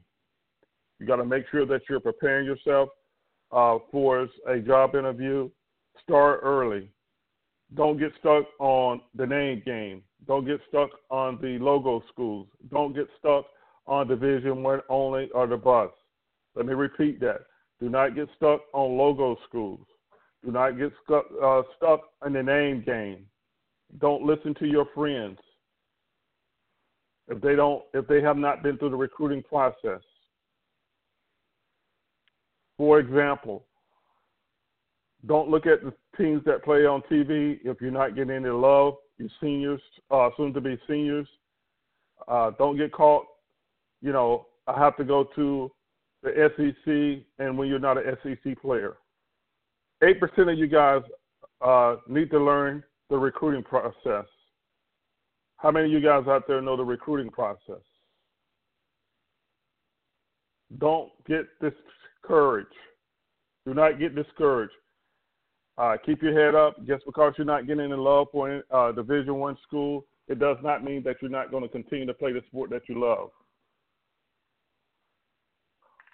You 1.00 1.06
got 1.06 1.16
to 1.16 1.24
make 1.24 1.44
sure 1.50 1.66
that 1.66 1.82
you're 1.88 2.00
preparing 2.00 2.46
yourself 2.46 2.90
uh, 3.50 3.78
for 3.90 4.28
a 4.46 4.60
job 4.60 4.94
interview. 4.94 5.50
Start 6.04 6.40
early. 6.42 6.90
Don't 7.74 7.98
get 7.98 8.12
stuck 8.20 8.44
on 8.60 9.00
the 9.14 9.26
name 9.26 9.62
game. 9.64 10.02
Don't 10.26 10.46
get 10.46 10.60
stuck 10.68 10.90
on 11.10 11.38
the 11.40 11.58
logo 11.58 12.02
schools. 12.12 12.48
Don't 12.70 12.94
get 12.94 13.06
stuck 13.18 13.46
on 13.86 14.08
Division 14.08 14.62
One 14.62 14.80
only 14.88 15.30
or 15.34 15.46
the 15.46 15.56
bus. 15.56 15.90
Let 16.54 16.66
me 16.66 16.74
repeat 16.74 17.20
that. 17.20 17.42
Do 17.80 17.88
not 17.88 18.14
get 18.14 18.28
stuck 18.36 18.62
on 18.72 18.98
logo 18.98 19.36
schools. 19.48 19.86
Do 20.44 20.52
not 20.52 20.78
get 20.78 20.92
stuck 21.04 21.24
uh, 21.42 21.62
stuck 21.76 22.00
in 22.26 22.32
the 22.32 22.42
name 22.42 22.82
game. 22.84 23.26
Don't 24.00 24.24
listen 24.24 24.54
to 24.56 24.66
your 24.66 24.86
friends 24.94 25.38
if 27.28 27.40
they 27.40 27.54
don't 27.54 27.82
if 27.94 28.06
they 28.06 28.20
have 28.20 28.36
not 28.36 28.62
been 28.62 28.76
through 28.78 28.90
the 28.90 28.96
recruiting 28.96 29.42
process. 29.42 30.02
For 32.76 33.00
example, 33.00 33.64
don't 35.26 35.48
look 35.48 35.66
at 35.66 35.82
the 35.82 35.92
teams 36.16 36.42
that 36.44 36.64
play 36.64 36.86
on 36.86 37.02
TV 37.10 37.58
if 37.64 37.80
you're 37.80 37.90
not 37.90 38.14
getting 38.14 38.36
any 38.36 38.48
love. 38.48 38.94
Your 39.18 39.28
seniors, 39.40 39.80
uh, 40.10 40.30
soon 40.36 40.52
to 40.54 40.60
be 40.60 40.78
seniors, 40.86 41.28
uh, 42.28 42.52
don't 42.58 42.76
get 42.76 42.92
caught. 42.92 43.24
You 44.00 44.12
know, 44.12 44.46
I 44.66 44.78
have 44.78 44.96
to 44.96 45.04
go 45.04 45.24
to 45.34 45.70
the 46.22 46.50
SEC, 46.56 47.24
and 47.44 47.58
when 47.58 47.68
you're 47.68 47.78
not 47.78 47.98
an 47.98 48.16
SEC 48.22 48.60
player, 48.60 48.96
eight 50.02 50.20
percent 50.20 50.50
of 50.50 50.58
you 50.58 50.68
guys 50.68 51.02
uh, 51.60 51.96
need 52.08 52.30
to 52.30 52.38
learn 52.38 52.82
the 53.10 53.18
recruiting 53.18 53.62
process. 53.62 54.26
How 55.56 55.72
many 55.72 55.86
of 55.86 55.92
you 55.92 56.00
guys 56.00 56.24
out 56.28 56.46
there 56.46 56.60
know 56.60 56.76
the 56.76 56.84
recruiting 56.84 57.30
process? 57.30 57.82
Don't 60.78 61.10
get 61.26 61.46
discouraged. 61.60 62.68
Do 63.66 63.74
not 63.74 63.98
get 63.98 64.14
discouraged. 64.14 64.72
Uh, 65.78 65.96
keep 66.04 66.20
your 66.22 66.34
head 66.38 66.56
up. 66.56 66.76
Just 66.86 67.06
because 67.06 67.32
you're 67.38 67.46
not 67.46 67.66
getting 67.66 67.90
in 67.90 67.98
love 67.98 68.26
for 68.32 68.62
uh, 68.70 68.92
Division 68.92 69.36
One 69.36 69.56
school, 69.62 70.04
it 70.26 70.40
does 70.40 70.56
not 70.62 70.84
mean 70.84 71.02
that 71.04 71.16
you're 71.22 71.30
not 71.30 71.50
going 71.50 71.62
to 71.62 71.68
continue 71.68 72.04
to 72.06 72.14
play 72.14 72.32
the 72.32 72.42
sport 72.48 72.70
that 72.70 72.82
you 72.88 73.00
love. 73.00 73.30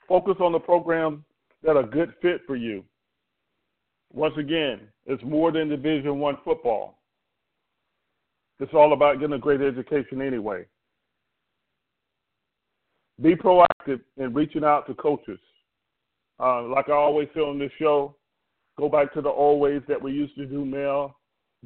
Focus 0.07 0.37
on 0.41 0.53
the 0.53 0.59
programs 0.59 1.23
that 1.63 1.77
are 1.77 1.83
good 1.83 2.13
fit 2.21 2.43
for 2.47 2.57
you. 2.57 2.85
Once 4.13 4.35
again, 4.39 4.81
it's 5.07 5.23
more 5.25 5.51
than 5.51 5.71
Division 5.71 6.19
One 6.19 6.37
football. 6.45 6.99
It's 8.61 8.75
all 8.75 8.93
about 8.93 9.19
getting 9.19 9.35
a 9.35 9.39
great 9.39 9.63
education 9.63 10.21
anyway. 10.21 10.67
Be 13.21 13.35
proactive 13.35 14.01
in 14.19 14.35
reaching 14.35 14.63
out 14.63 14.87
to 14.89 14.95
coaches. 14.95 15.39
Uh, 16.39 16.65
like 16.65 16.89
I 16.89 16.93
always 16.93 17.29
say 17.35 17.41
on 17.41 17.59
this 17.59 17.71
show, 17.79 18.15
Go 18.79 18.89
back 18.89 19.13
to 19.15 19.21
the 19.21 19.29
old 19.29 19.61
ways 19.61 19.83
that 19.89 20.01
we 20.01 20.13
used 20.13 20.35
to 20.37 20.47
do 20.47 20.65
mail. 20.65 21.17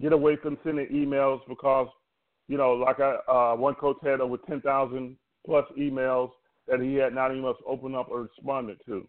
Get 0.00 0.12
away 0.12 0.37
from 0.37 0.59
sending 0.62 0.87
emails 0.88 1.41
because, 1.49 1.88
you 2.49 2.57
know, 2.57 2.73
like 2.73 3.00
I, 3.00 3.17
uh, 3.29 3.57
one 3.57 3.75
coach 3.75 3.97
had 4.03 4.21
over 4.21 4.37
10,000 4.37 5.17
plus 5.47 5.65
emails 5.79 6.31
that 6.69 6.81
he 6.81 6.95
had 6.95 7.15
not 7.15 7.33
even 7.33 7.53
opened 7.67 7.97
up 7.97 8.09
or 8.11 8.23
responded 8.23 8.79
to. 8.87 9.07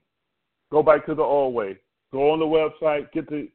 Go 0.71 0.81
back 0.81 1.05
to 1.07 1.15
the 1.15 1.21
old 1.21 1.53
way. 1.53 1.77
Go 2.11 2.31
on 2.31 2.39
the 2.39 2.45
website, 2.45 3.11
get 3.11 3.29
the 3.29 3.49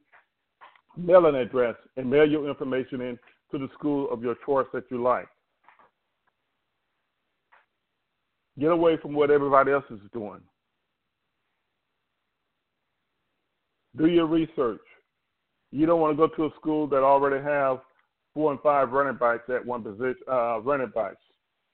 mailing 0.95 1.35
address, 1.35 1.75
and 1.97 2.09
mail 2.09 2.29
your 2.29 2.47
information 2.47 3.01
in 3.01 3.19
to 3.51 3.57
the 3.57 3.67
school 3.73 4.09
of 4.11 4.21
your 4.21 4.35
choice 4.45 4.67
that 4.73 4.85
you 4.89 5.01
like. 5.01 5.27
Get 8.59 8.71
away 8.71 8.97
from 9.01 9.13
what 9.13 9.31
everybody 9.31 9.71
else 9.71 9.83
is 9.89 9.99
doing. 10.13 10.41
Do 13.97 14.07
your 14.07 14.25
research. 14.25 14.81
You 15.71 15.85
don't 15.85 16.01
want 16.01 16.17
to 16.17 16.27
go 16.27 16.33
to 16.35 16.45
a 16.45 16.55
school 16.59 16.87
that 16.87 17.03
already 17.03 17.43
have 17.43 17.79
four 18.33 18.51
and 18.51 18.61
five 18.61 18.91
running 18.91 19.17
backs 19.17 19.43
at 19.49 19.65
one 19.65 19.83
position, 19.83 20.15
uh, 20.29 20.59
running 20.61 20.91
backs. 20.93 21.17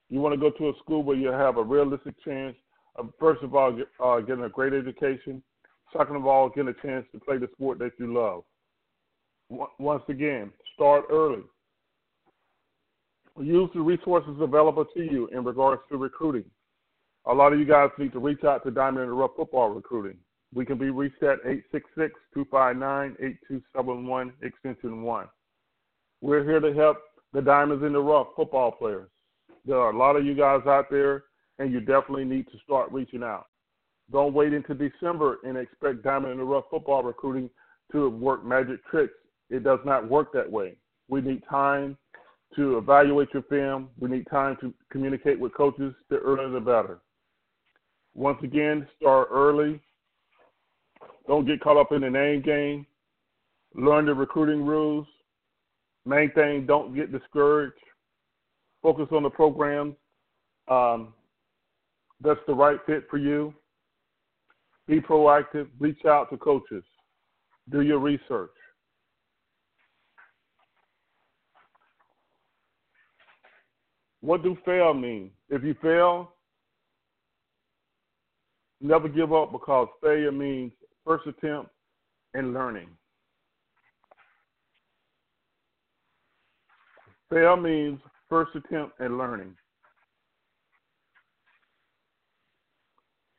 You 0.08 0.20
want 0.20 0.34
to 0.34 0.40
go 0.40 0.50
to 0.56 0.68
a 0.68 0.78
school 0.78 1.02
where 1.02 1.16
you 1.16 1.28
have 1.28 1.56
a 1.56 1.62
realistic 1.62 2.14
chance 2.24 2.56
of, 2.96 3.10
first 3.18 3.42
of 3.42 3.54
all, 3.54 3.76
uh, 4.02 4.20
getting 4.20 4.44
a 4.44 4.48
great 4.48 4.72
education. 4.72 5.42
Second 5.96 6.16
of 6.16 6.26
all, 6.26 6.48
getting 6.48 6.68
a 6.68 6.86
chance 6.86 7.06
to 7.12 7.20
play 7.20 7.38
the 7.38 7.48
sport 7.54 7.78
that 7.78 7.92
you 7.98 8.12
love. 8.12 8.44
Once 9.78 10.02
again, 10.08 10.50
start 10.74 11.04
early. 11.10 11.42
Use 13.38 13.70
the 13.74 13.80
resources 13.80 14.36
available 14.40 14.84
to 14.84 15.02
you 15.02 15.28
in 15.28 15.44
regards 15.44 15.82
to 15.90 15.96
recruiting. 15.96 16.44
A 17.26 17.32
lot 17.32 17.52
of 17.52 17.58
you 17.58 17.64
guys 17.64 17.90
need 17.98 18.12
to 18.12 18.18
reach 18.18 18.44
out 18.44 18.64
to 18.64 18.70
Diamond 18.70 19.04
in 19.04 19.10
the 19.10 19.14
Rough 19.14 19.32
Football 19.36 19.70
Recruiting. 19.70 20.18
We 20.54 20.66
can 20.66 20.76
be 20.76 20.90
reached 20.90 21.22
at 21.22 21.38
866-259-8271, 22.36 24.32
extension 24.42 25.02
1. 25.02 25.26
We're 26.20 26.44
here 26.44 26.60
to 26.60 26.74
help 26.74 26.98
the 27.32 27.40
Diamonds 27.40 27.82
in 27.84 27.94
the 27.94 28.00
Rough 28.00 28.28
football 28.36 28.70
players. 28.70 29.08
There 29.64 29.78
are 29.78 29.92
a 29.92 29.96
lot 29.96 30.16
of 30.16 30.26
you 30.26 30.34
guys 30.34 30.60
out 30.66 30.90
there, 30.90 31.24
and 31.58 31.72
you 31.72 31.80
definitely 31.80 32.26
need 32.26 32.46
to 32.48 32.58
start 32.64 32.92
reaching 32.92 33.22
out. 33.22 33.46
Don't 34.10 34.34
wait 34.34 34.52
until 34.52 34.76
December 34.76 35.38
and 35.44 35.56
expect 35.56 36.02
Diamond 36.02 36.32
in 36.32 36.38
the 36.38 36.44
Rough 36.44 36.64
football 36.70 37.02
recruiting 37.02 37.48
to 37.92 38.10
work 38.10 38.44
magic 38.44 38.84
tricks. 38.90 39.14
It 39.48 39.64
does 39.64 39.80
not 39.86 40.06
work 40.08 40.32
that 40.34 40.50
way. 40.50 40.76
We 41.08 41.22
need 41.22 41.42
time 41.48 41.96
to 42.56 42.76
evaluate 42.76 43.32
your 43.32 43.44
film. 43.44 43.88
We 43.98 44.10
need 44.10 44.26
time 44.30 44.58
to 44.60 44.74
communicate 44.90 45.40
with 45.40 45.54
coaches. 45.54 45.94
The 46.10 46.16
earlier 46.16 46.50
the 46.50 46.60
better. 46.60 47.00
Once 48.14 48.38
again, 48.42 48.86
start 48.98 49.28
early 49.30 49.80
don't 51.26 51.46
get 51.46 51.60
caught 51.60 51.76
up 51.76 51.92
in 51.92 52.00
the 52.02 52.10
name 52.10 52.42
game. 52.42 52.86
Learn 53.74 54.06
the 54.06 54.14
recruiting 54.14 54.64
rules. 54.64 55.06
Main 56.04 56.30
thing, 56.32 56.66
don't 56.66 56.94
get 56.94 57.12
discouraged. 57.12 57.74
Focus 58.82 59.06
on 59.12 59.22
the 59.22 59.30
programs 59.30 59.94
um, 60.68 61.12
that's 62.20 62.40
the 62.46 62.54
right 62.54 62.78
fit 62.86 63.04
for 63.10 63.18
you. 63.18 63.52
Be 64.86 65.00
proactive. 65.00 65.68
Reach 65.78 66.04
out 66.06 66.30
to 66.30 66.36
coaches. 66.36 66.84
Do 67.70 67.82
your 67.82 67.98
research. 67.98 68.50
What 74.20 74.42
do 74.42 74.56
fail 74.64 74.94
mean? 74.94 75.30
If 75.48 75.64
you 75.64 75.74
fail, 75.82 76.32
never 78.80 79.08
give 79.08 79.32
up 79.32 79.50
because 79.50 79.88
failure 80.00 80.30
means 80.30 80.72
first 81.04 81.26
attempt 81.26 81.70
and 82.34 82.54
learning. 82.54 82.88
Fail 87.30 87.56
means 87.56 87.98
first 88.28 88.54
attempt 88.54 89.00
and 89.00 89.16
learning. 89.16 89.54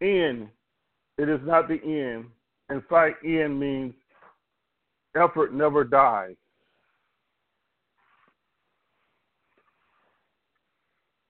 End, 0.01 0.49
it 1.17 1.29
is 1.29 1.39
not 1.43 1.67
the 1.67 1.79
end. 1.83 2.25
And 2.69 2.81
fight 2.89 3.15
end 3.23 3.59
means 3.59 3.93
effort 5.15 5.53
never 5.53 5.83
dies. 5.83 6.35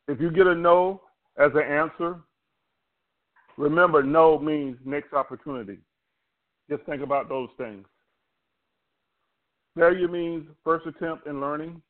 If 0.07 0.19
you 0.21 0.31
get 0.31 0.47
a 0.47 0.55
no 0.55 1.01
as 1.37 1.51
an 1.55 1.63
answer, 1.63 2.21
remember 3.57 4.03
no 4.03 4.37
means 4.39 4.77
next 4.85 5.13
opportunity. 5.13 5.79
Just 6.69 6.83
think 6.83 7.01
about 7.01 7.29
those 7.29 7.49
things. 7.57 7.85
Failure 9.77 10.07
means 10.07 10.45
first 10.63 10.85
attempt 10.85 11.27
in 11.27 11.41
learning. 11.41 11.81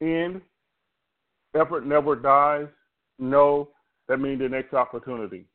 End, 0.00 0.40
effort 1.54 1.86
never 1.86 2.16
dies. 2.16 2.68
No, 3.18 3.70
that 4.08 4.18
means 4.18 4.40
the 4.40 4.48
next 4.48 4.74
opportunity. 4.74 5.46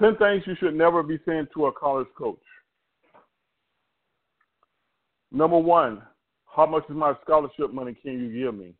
Ten 0.00 0.16
things 0.16 0.42
you 0.46 0.54
should 0.58 0.74
never 0.74 1.02
be 1.02 1.18
saying 1.26 1.46
to 1.54 1.66
a 1.66 1.72
college 1.72 2.08
coach. 2.18 2.40
Number 5.30 5.58
one, 5.58 6.02
how 6.46 6.66
much 6.66 6.84
is 6.88 6.96
my 6.96 7.14
scholarship 7.22 7.72
money 7.72 7.94
can 8.02 8.12
you 8.12 8.44
give 8.44 8.54
me? 8.54 8.74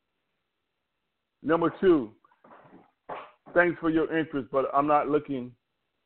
Number 1.43 1.73
two, 1.81 2.11
thanks 3.55 3.79
for 3.81 3.91
your 3.91 4.17
interest, 4.17 4.49
but 4.53 4.67
I'm 4.75 4.87
not 4.87 5.09
looking 5.09 5.53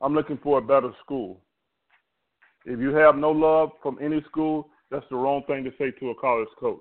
I'm 0.00 0.15
looking 0.15 0.38
for 0.43 0.59
a 0.59 0.62
better 0.62 0.91
school. 1.03 1.41
If 2.67 2.81
you 2.81 2.95
have 2.95 3.17
no 3.17 3.31
love 3.31 3.71
from 3.83 3.99
any 4.03 4.23
school, 4.29 4.69
that's 4.91 5.07
the 5.09 5.17
wrong 5.17 5.43
thing 5.47 5.65
to 5.65 5.71
say 5.79 5.91
to 5.99 6.11
a 6.11 6.15
college 6.17 6.49
coach. 6.59 6.81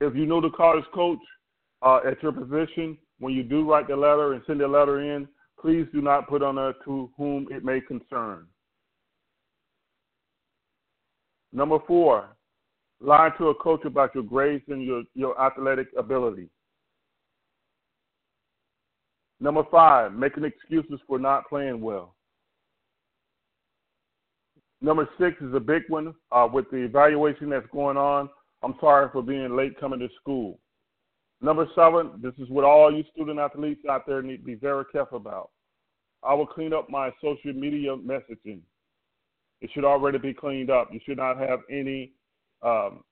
If 0.00 0.14
you 0.16 0.26
know 0.26 0.40
the 0.40 0.50
college 0.50 0.84
coach 0.94 1.18
uh, 1.82 2.00
at 2.06 2.22
your 2.22 2.32
position, 2.32 2.96
when 3.18 3.34
you 3.34 3.42
do 3.42 3.70
write 3.70 3.88
the 3.88 3.96
letter 3.96 4.32
and 4.32 4.42
send 4.46 4.60
the 4.60 4.68
letter 4.68 5.00
in, 5.00 5.28
please 5.60 5.86
do 5.92 6.00
not 6.00 6.28
put 6.28 6.42
on 6.42 6.56
a 6.56 6.72
to 6.84 7.10
whom 7.16 7.46
it 7.50 7.64
may 7.64 7.80
concern. 7.80 8.46
Number 11.52 11.78
four, 11.86 12.30
lie 13.00 13.30
to 13.38 13.48
a 13.48 13.54
coach 13.54 13.84
about 13.84 14.14
your 14.14 14.24
grades 14.24 14.64
and 14.68 14.82
your, 14.82 15.02
your 15.14 15.38
athletic 15.40 15.88
ability. 15.98 16.48
Number 19.40 19.62
five, 19.70 20.12
making 20.12 20.44
excuses 20.44 21.00
for 21.06 21.18
not 21.18 21.48
playing 21.48 21.80
well. 21.80 22.14
Number 24.82 25.08
six 25.18 25.36
is 25.40 25.54
a 25.54 25.60
big 25.60 25.82
one 25.88 26.14
uh, 26.32 26.48
with 26.50 26.70
the 26.70 26.78
evaluation 26.78 27.50
that's 27.50 27.66
going 27.72 27.96
on. 27.96 28.28
I'm 28.62 28.74
sorry 28.80 29.08
for 29.12 29.22
being 29.22 29.56
late 29.56 29.78
coming 29.80 30.00
to 30.00 30.08
school. 30.20 30.58
Number 31.42 31.66
seven, 31.74 32.12
this 32.22 32.34
is 32.38 32.50
what 32.50 32.64
all 32.64 32.94
you 32.94 33.02
student 33.14 33.38
athletes 33.38 33.82
out 33.90 34.06
there 34.06 34.20
need 34.20 34.38
to 34.38 34.42
be 34.42 34.54
very 34.54 34.84
careful 34.92 35.16
about. 35.16 35.50
I 36.22 36.34
will 36.34 36.46
clean 36.46 36.74
up 36.74 36.90
my 36.90 37.10
social 37.22 37.54
media 37.54 37.96
messaging. 37.96 38.60
It 39.62 39.70
should 39.72 39.84
already 39.84 40.18
be 40.18 40.34
cleaned 40.34 40.70
up. 40.70 40.88
You 40.92 41.00
should 41.06 41.16
not 41.16 41.38
have 41.38 41.60
any 41.70 42.12
um, 42.62 43.02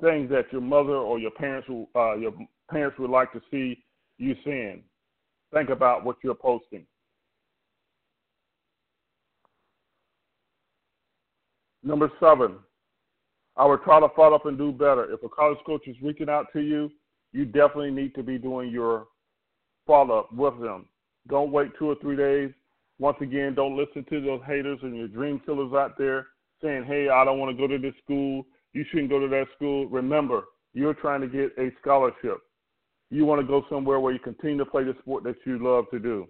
things 0.00 0.30
that 0.30 0.52
your 0.52 0.60
mother 0.60 0.96
or 0.96 1.18
your 1.18 1.32
parents 1.32 1.68
uh, 1.96 2.14
your 2.16 2.32
parents 2.70 2.98
would 2.98 3.10
like 3.10 3.32
to 3.32 3.40
see 3.50 3.82
you 4.18 4.34
saying. 4.44 4.82
Think 5.52 5.70
about 5.70 6.04
what 6.04 6.16
you're 6.22 6.34
posting. 6.34 6.86
Number 11.82 12.10
seven, 12.18 12.56
I 13.56 13.64
would 13.64 13.82
try 13.82 14.00
to 14.00 14.08
follow 14.16 14.34
up 14.34 14.46
and 14.46 14.58
do 14.58 14.72
better. 14.72 15.12
If 15.12 15.22
a 15.22 15.28
college 15.28 15.58
coach 15.64 15.86
is 15.86 15.96
reaching 16.02 16.28
out 16.28 16.46
to 16.52 16.60
you, 16.60 16.90
you 17.32 17.44
definitely 17.44 17.92
need 17.92 18.14
to 18.16 18.22
be 18.22 18.38
doing 18.38 18.70
your 18.70 19.06
follow 19.86 20.18
up 20.18 20.32
with 20.32 20.60
them. 20.60 20.86
Don't 21.28 21.52
wait 21.52 21.70
two 21.78 21.90
or 21.90 21.96
three 22.00 22.16
days. 22.16 22.50
Once 22.98 23.16
again, 23.20 23.54
don't 23.54 23.76
listen 23.76 24.04
to 24.10 24.20
those 24.20 24.40
haters 24.46 24.78
and 24.82 24.96
your 24.96 25.08
dream 25.08 25.40
killers 25.44 25.72
out 25.74 25.96
there 25.98 26.26
saying, 26.62 26.84
hey, 26.84 27.08
I 27.08 27.24
don't 27.24 27.38
want 27.38 27.56
to 27.56 27.60
go 27.60 27.66
to 27.66 27.78
this 27.78 27.94
school. 28.02 28.44
You 28.72 28.84
shouldn't 28.90 29.10
go 29.10 29.20
to 29.20 29.28
that 29.28 29.46
school. 29.54 29.86
Remember, 29.86 30.44
you're 30.72 30.94
trying 30.94 31.20
to 31.20 31.28
get 31.28 31.52
a 31.58 31.70
scholarship. 31.80 32.38
You 33.10 33.24
want 33.24 33.40
to 33.40 33.46
go 33.46 33.64
somewhere 33.70 34.00
where 34.00 34.12
you 34.12 34.18
continue 34.18 34.58
to 34.58 34.66
play 34.66 34.84
the 34.84 34.94
sport 35.00 35.24
that 35.24 35.36
you 35.44 35.62
love 35.62 35.84
to 35.92 35.98
do. 35.98 36.26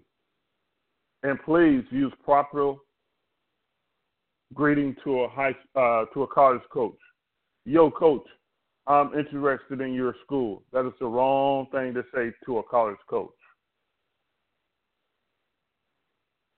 And 1.23 1.39
please 1.43 1.83
use 1.89 2.13
proper 2.23 2.75
greeting 4.53 4.95
to 5.03 5.21
a 5.21 5.29
high 5.29 5.55
uh, 5.75 6.05
to 6.13 6.23
a 6.23 6.27
college 6.27 6.61
coach. 6.71 6.97
Yo, 7.65 7.91
coach, 7.91 8.25
I'm 8.85 9.13
interested 9.13 9.81
in 9.81 9.93
your 9.93 10.15
school. 10.23 10.63
That 10.71 10.85
is 10.85 10.93
the 10.99 11.07
wrong 11.07 11.67
thing 11.71 11.93
to 11.95 12.03
say 12.13 12.31
to 12.45 12.59
a 12.59 12.63
college 12.63 12.97
coach. 13.09 13.33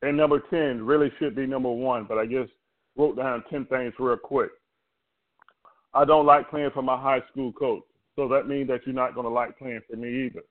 And 0.01 0.15
number 0.15 0.41
10 0.49 0.85
really 0.85 1.11
should 1.19 1.35
be 1.35 1.45
number 1.45 1.71
one, 1.71 2.05
but 2.07 2.17
I 2.17 2.25
just 2.25 2.51
wrote 2.95 3.17
down 3.17 3.43
10 3.49 3.65
things 3.65 3.93
real 3.99 4.15
quick. 4.17 4.51
I 5.93 6.05
don't 6.05 6.25
like 6.25 6.49
playing 6.49 6.69
for 6.73 6.83
my 6.83 6.95
high 6.95 7.21
school 7.31 7.51
coach. 7.51 7.83
So 8.19 8.27
that 8.27 8.49
means 8.49 8.67
that 8.67 8.81
you're 8.85 8.93
not 8.93 9.15
going 9.15 9.23
to 9.23 9.31
like 9.31 9.57
playing 9.57 9.79
for 9.89 9.95
me 9.95 10.25
either. 10.25 10.41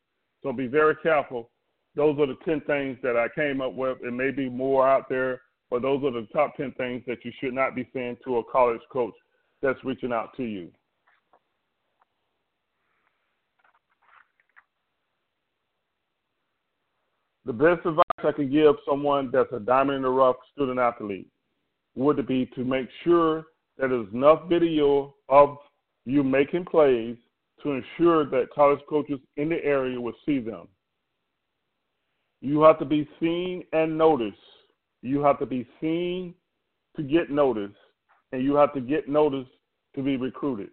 So 0.42 0.54
be 0.54 0.68
very 0.68 0.96
careful. 1.02 1.50
Those 1.96 2.18
are 2.18 2.26
the 2.26 2.38
10 2.46 2.62
things 2.62 2.96
that 3.02 3.14
I 3.14 3.26
came 3.38 3.61
up 3.61 3.74
with. 3.74 3.98
It 4.02 4.14
may 4.14 4.31
be 4.31 4.48
more 4.48 4.88
out 4.88 5.11
there, 5.11 5.42
but 5.68 5.83
those 5.83 6.02
are 6.02 6.11
the 6.11 6.26
top 6.33 6.57
10 6.57 6.72
things 6.78 7.02
that 7.07 7.26
you 7.26 7.33
should 7.38 7.52
not 7.52 7.76
be 7.76 7.87
saying 7.92 8.16
to 8.24 8.38
a 8.38 8.44
college 8.50 8.81
coach 8.90 9.12
that's 9.61 9.78
reaching 9.85 10.14
out 10.14 10.35
to 10.38 10.44
you. 10.44 10.70
The 17.44 17.52
best 17.52 17.85
advice 17.85 18.04
I 18.20 18.33
can 18.33 18.50
give 18.50 18.76
someone 18.88 19.28
that's 19.31 19.52
a 19.52 19.61
diamond 19.61 19.96
in 19.96 20.02
the 20.04 20.09
rough 20.09 20.37
student 20.54 20.78
athlete 20.78 21.28
would 21.96 22.26
be 22.26 22.46
to 22.54 22.64
make 22.64 22.88
sure 23.04 23.44
that 23.76 23.88
there's 23.88 24.09
enough 24.14 24.48
video 24.48 25.14
of 25.28 25.59
you 26.07 26.22
making 26.22 26.64
plays 26.64 27.18
to 27.62 27.73
ensure 27.73 28.25
that 28.31 28.51
college 28.55 28.81
coaches 28.88 29.18
in 29.37 29.49
the 29.49 29.62
area 29.64 30.01
will 30.01 30.14
see 30.25 30.38
them. 30.38 30.68
You 32.40 32.62
have 32.62 32.79
to 32.79 32.85
be 32.85 33.09
seen 33.21 33.64
and 33.73 33.99
noticed. 33.99 34.38
You 35.03 35.23
have 35.23 35.38
to 35.40 35.47
be 35.47 35.66
seen 35.81 36.35
to 36.97 37.03
get 37.03 37.31
noticed, 37.31 37.77
and 38.33 38.42
you 38.42 38.55
have 38.55 38.73
to 38.75 38.81
get 38.81 39.09
noticed 39.09 39.51
to 39.97 40.03
be 40.03 40.16
recruited. 40.16 40.71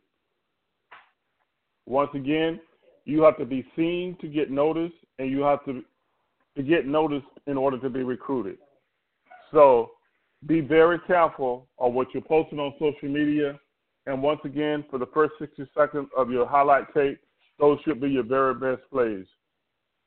Once 1.86 2.10
again, 2.14 2.60
you 3.06 3.22
have 3.22 3.38
to 3.38 3.46
be 3.46 3.66
seen 3.76 4.18
to 4.22 4.28
get 4.28 4.50
noticed, 4.50 4.96
and 5.20 5.30
you 5.30 5.42
have 5.42 5.64
to 5.66 5.84
to 6.56 6.64
get 6.64 6.88
noticed 6.88 7.26
in 7.48 7.58
order 7.58 7.78
to 7.78 7.90
be 7.90 8.02
recruited. 8.02 8.58
So 9.52 9.92
be 10.46 10.62
very 10.62 11.00
careful 11.00 11.68
of 11.80 11.94
what 11.94 12.08
you're 12.14 12.24
posting 12.24 12.60
on 12.60 12.74
social 12.80 13.10
media. 13.10 13.60
And 14.06 14.22
once 14.22 14.40
again, 14.44 14.86
for 14.90 15.00
the 15.00 15.08
first 15.08 15.34
60 15.40 15.68
seconds 15.78 16.10
of 16.16 16.30
your 16.30 16.46
highlight 16.48 16.94
tape, 16.94 17.20
those 17.60 17.80
should 17.84 18.00
be 18.00 18.10
your 18.10 18.24
very 18.24 18.54
best 18.54 18.90
plays. 18.92 19.26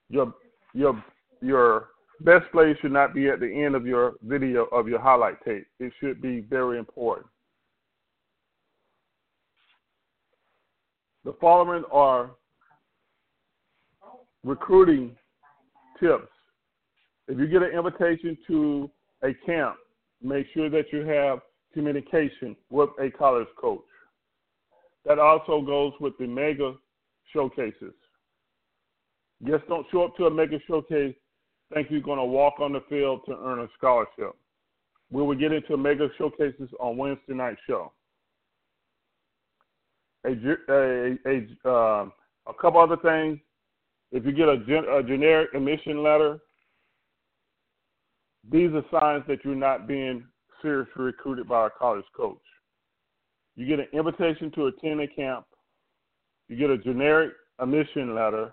Your 0.08 0.32
your 0.74 1.02
your 1.42 1.88
best 2.20 2.50
plays 2.52 2.76
should 2.80 2.92
not 2.92 3.14
be 3.14 3.28
at 3.28 3.40
the 3.40 3.64
end 3.64 3.74
of 3.74 3.86
your 3.86 4.14
video 4.22 4.64
of 4.66 4.88
your 4.88 5.00
highlight 5.00 5.42
tape. 5.44 5.66
It 5.80 5.92
should 6.00 6.20
be 6.20 6.40
very 6.40 6.78
important. 6.78 7.26
The 11.24 11.34
following 11.40 11.84
are 11.90 12.30
recruiting 14.44 15.16
tips 16.00 16.28
if 17.28 17.38
you 17.38 17.46
get 17.46 17.62
an 17.62 17.70
invitation 17.70 18.36
to 18.46 18.90
a 19.22 19.34
camp, 19.44 19.76
make 20.22 20.46
sure 20.54 20.70
that 20.70 20.86
you 20.92 21.00
have 21.00 21.40
communication 21.74 22.56
with 22.70 22.90
a 23.00 23.10
college 23.10 23.48
coach. 23.60 23.84
That 25.04 25.18
also 25.18 25.62
goes 25.62 25.92
with 26.00 26.14
the 26.18 26.26
mega 26.26 26.74
showcases. 27.32 27.94
Just 29.46 29.66
don't 29.68 29.86
show 29.90 30.04
up 30.04 30.16
to 30.16 30.26
a 30.26 30.30
mega 30.30 30.58
showcase 30.66 31.14
think 31.72 31.90
you're 31.90 32.00
going 32.00 32.18
to 32.18 32.24
walk 32.24 32.54
on 32.60 32.72
the 32.72 32.82
field 32.88 33.20
to 33.26 33.36
earn 33.44 33.60
a 33.60 33.68
scholarship. 33.76 34.34
We 35.10 35.22
will 35.22 35.34
get 35.34 35.52
into 35.52 35.76
mega 35.76 36.08
showcases 36.16 36.68
on 36.80 36.96
Wednesday 36.96 37.34
night 37.34 37.56
show. 37.66 37.92
A, 40.24 40.30
a, 40.68 41.18
a, 41.26 41.68
uh, 41.68 42.08
a 42.46 42.54
couple 42.60 42.80
other 42.80 42.96
things 42.96 43.38
if 44.10 44.24
you 44.24 44.32
get 44.32 44.48
a, 44.48 44.58
gen, 44.58 44.84
a 44.90 45.02
generic 45.02 45.50
admission 45.54 46.02
letter, 46.02 46.38
these 48.50 48.70
are 48.72 48.84
signs 48.90 49.24
that 49.28 49.44
you're 49.44 49.54
not 49.54 49.86
being 49.86 50.24
seriously 50.62 51.04
recruited 51.04 51.48
by 51.48 51.66
a 51.66 51.70
college 51.70 52.04
coach. 52.16 52.38
You 53.56 53.66
get 53.66 53.80
an 53.80 53.88
invitation 53.92 54.50
to 54.52 54.66
attend 54.66 55.00
a 55.00 55.08
camp, 55.08 55.46
you 56.48 56.56
get 56.56 56.70
a 56.70 56.78
generic 56.78 57.32
admission 57.58 58.14
letter, 58.14 58.52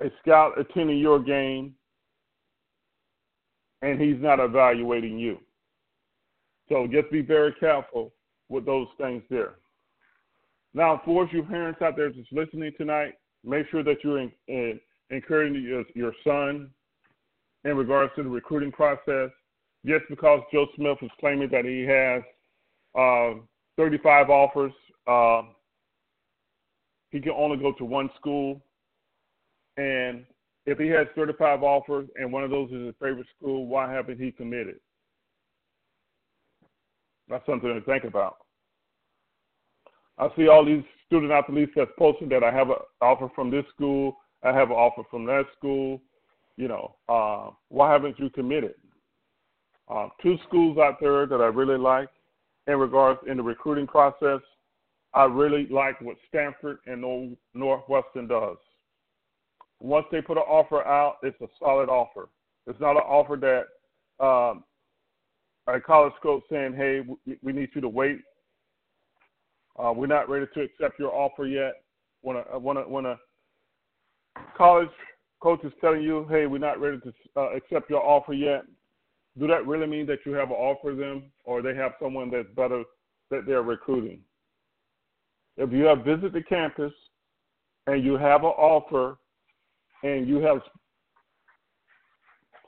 a 0.00 0.06
scout 0.22 0.58
attending 0.58 0.98
your 0.98 1.18
game, 1.18 1.74
and 3.82 4.00
he's 4.00 4.20
not 4.20 4.40
evaluating 4.40 5.18
you. 5.18 5.38
So 6.68 6.86
just 6.90 7.10
be 7.10 7.22
very 7.22 7.52
careful 7.58 8.12
with 8.48 8.66
those 8.66 8.88
things 8.98 9.22
there. 9.30 9.56
Now, 10.74 11.00
for 11.04 11.28
you 11.32 11.42
parents 11.42 11.80
out 11.82 11.96
there 11.96 12.10
just 12.10 12.32
listening 12.32 12.72
tonight, 12.76 13.14
make 13.44 13.66
sure 13.70 13.82
that 13.82 14.04
you're 14.04 14.18
in, 14.18 14.32
in, 14.48 14.78
encouraging 15.10 15.62
your, 15.62 15.84
your 15.94 16.12
son 16.24 16.70
in 17.66 17.76
regards 17.76 18.12
to 18.16 18.22
the 18.22 18.28
recruiting 18.28 18.72
process. 18.72 19.30
Just 19.84 20.04
because 20.08 20.40
Joe 20.52 20.66
Smith 20.76 20.98
is 21.02 21.10
claiming 21.20 21.50
that 21.50 21.64
he 21.64 21.82
has 21.82 22.22
uh, 22.98 23.40
35 23.76 24.30
offers, 24.30 24.72
uh, 25.06 25.42
he 27.10 27.20
can 27.20 27.32
only 27.32 27.56
go 27.56 27.72
to 27.72 27.84
one 27.84 28.08
school. 28.16 28.62
And 29.76 30.24
if 30.64 30.78
he 30.78 30.88
has 30.88 31.06
35 31.14 31.62
offers 31.62 32.08
and 32.16 32.32
one 32.32 32.44
of 32.44 32.50
those 32.50 32.70
is 32.70 32.86
his 32.86 32.94
favorite 33.00 33.26
school, 33.38 33.66
why 33.66 33.92
haven't 33.92 34.20
he 34.20 34.32
committed? 34.32 34.76
That's 37.28 37.44
something 37.46 37.72
to 37.72 37.80
think 37.82 38.04
about. 38.04 38.36
I 40.18 40.28
see 40.36 40.48
all 40.48 40.64
these 40.64 40.84
student 41.06 41.32
athletes 41.32 41.72
that's 41.76 41.90
posting 41.98 42.28
that 42.30 42.42
I 42.42 42.50
have 42.50 42.70
an 42.70 42.76
offer 43.00 43.28
from 43.34 43.50
this 43.50 43.64
school, 43.74 44.16
I 44.42 44.52
have 44.52 44.70
an 44.70 44.76
offer 44.76 45.02
from 45.10 45.26
that 45.26 45.44
school. 45.56 46.00
You 46.56 46.68
know, 46.68 46.96
uh, 47.08 47.50
why 47.68 47.92
haven't 47.92 48.18
you 48.18 48.30
committed? 48.30 48.74
Uh, 49.88 50.08
two 50.22 50.36
schools 50.48 50.78
out 50.78 50.96
there 51.00 51.26
that 51.26 51.40
I 51.40 51.46
really 51.46 51.78
like 51.78 52.08
in 52.66 52.78
regards 52.78 53.20
in 53.28 53.36
the 53.36 53.42
recruiting 53.42 53.86
process. 53.86 54.40
I 55.14 55.24
really 55.24 55.66
like 55.70 56.00
what 56.00 56.16
Stanford 56.28 56.78
and 56.86 57.36
Northwestern 57.54 58.26
does. 58.26 58.56
Once 59.80 60.06
they 60.10 60.20
put 60.20 60.38
an 60.38 60.44
offer 60.44 60.84
out, 60.84 61.16
it's 61.22 61.40
a 61.40 61.46
solid 61.58 61.88
offer. 61.88 62.28
It's 62.66 62.80
not 62.80 62.92
an 62.92 63.02
offer 63.02 63.36
that 63.36 64.24
um, 64.24 64.64
a 65.66 65.80
college 65.80 66.14
coach 66.22 66.42
saying, 66.50 66.74
"Hey, 66.74 67.02
we, 67.42 67.52
need 67.52 67.68
you 67.74 67.80
to 67.80 67.88
wait. 67.88 68.20
Uh, 69.78 69.92
we're 69.94 70.06
not 70.06 70.28
ready 70.28 70.46
to 70.54 70.62
accept 70.62 70.98
your 70.98 71.14
offer 71.14 71.46
yet." 71.46 71.74
When 72.22 72.36
a 72.36 72.58
when 72.58 72.78
a 72.78 72.88
when 72.88 73.06
a 73.06 73.16
college 74.56 74.88
coach 75.40 75.60
is 75.64 75.72
telling 75.80 76.02
you, 76.02 76.26
"Hey, 76.28 76.46
we're 76.46 76.58
not 76.58 76.80
ready 76.80 76.98
to 77.00 77.12
uh, 77.36 77.50
accept 77.50 77.90
your 77.90 78.02
offer 78.02 78.32
yet," 78.32 78.64
do 79.38 79.46
that 79.46 79.66
really 79.66 79.86
mean 79.86 80.06
that 80.06 80.20
you 80.24 80.32
have 80.32 80.50
an 80.50 80.56
offer 80.56 80.94
them, 80.94 81.30
or 81.44 81.62
they 81.62 81.74
have 81.74 81.92
someone 82.00 82.30
that's 82.30 82.48
better 82.56 82.82
that 83.30 83.44
they're 83.46 83.62
recruiting? 83.62 84.20
If 85.56 85.72
you 85.72 85.84
have 85.84 86.04
visited 86.04 86.32
the 86.32 86.42
campus 86.42 86.92
and 87.86 88.04
you 88.04 88.16
have 88.16 88.42
an 88.42 88.50
offer, 88.50 89.18
and 90.02 90.28
you 90.28 90.36
have 90.36 90.60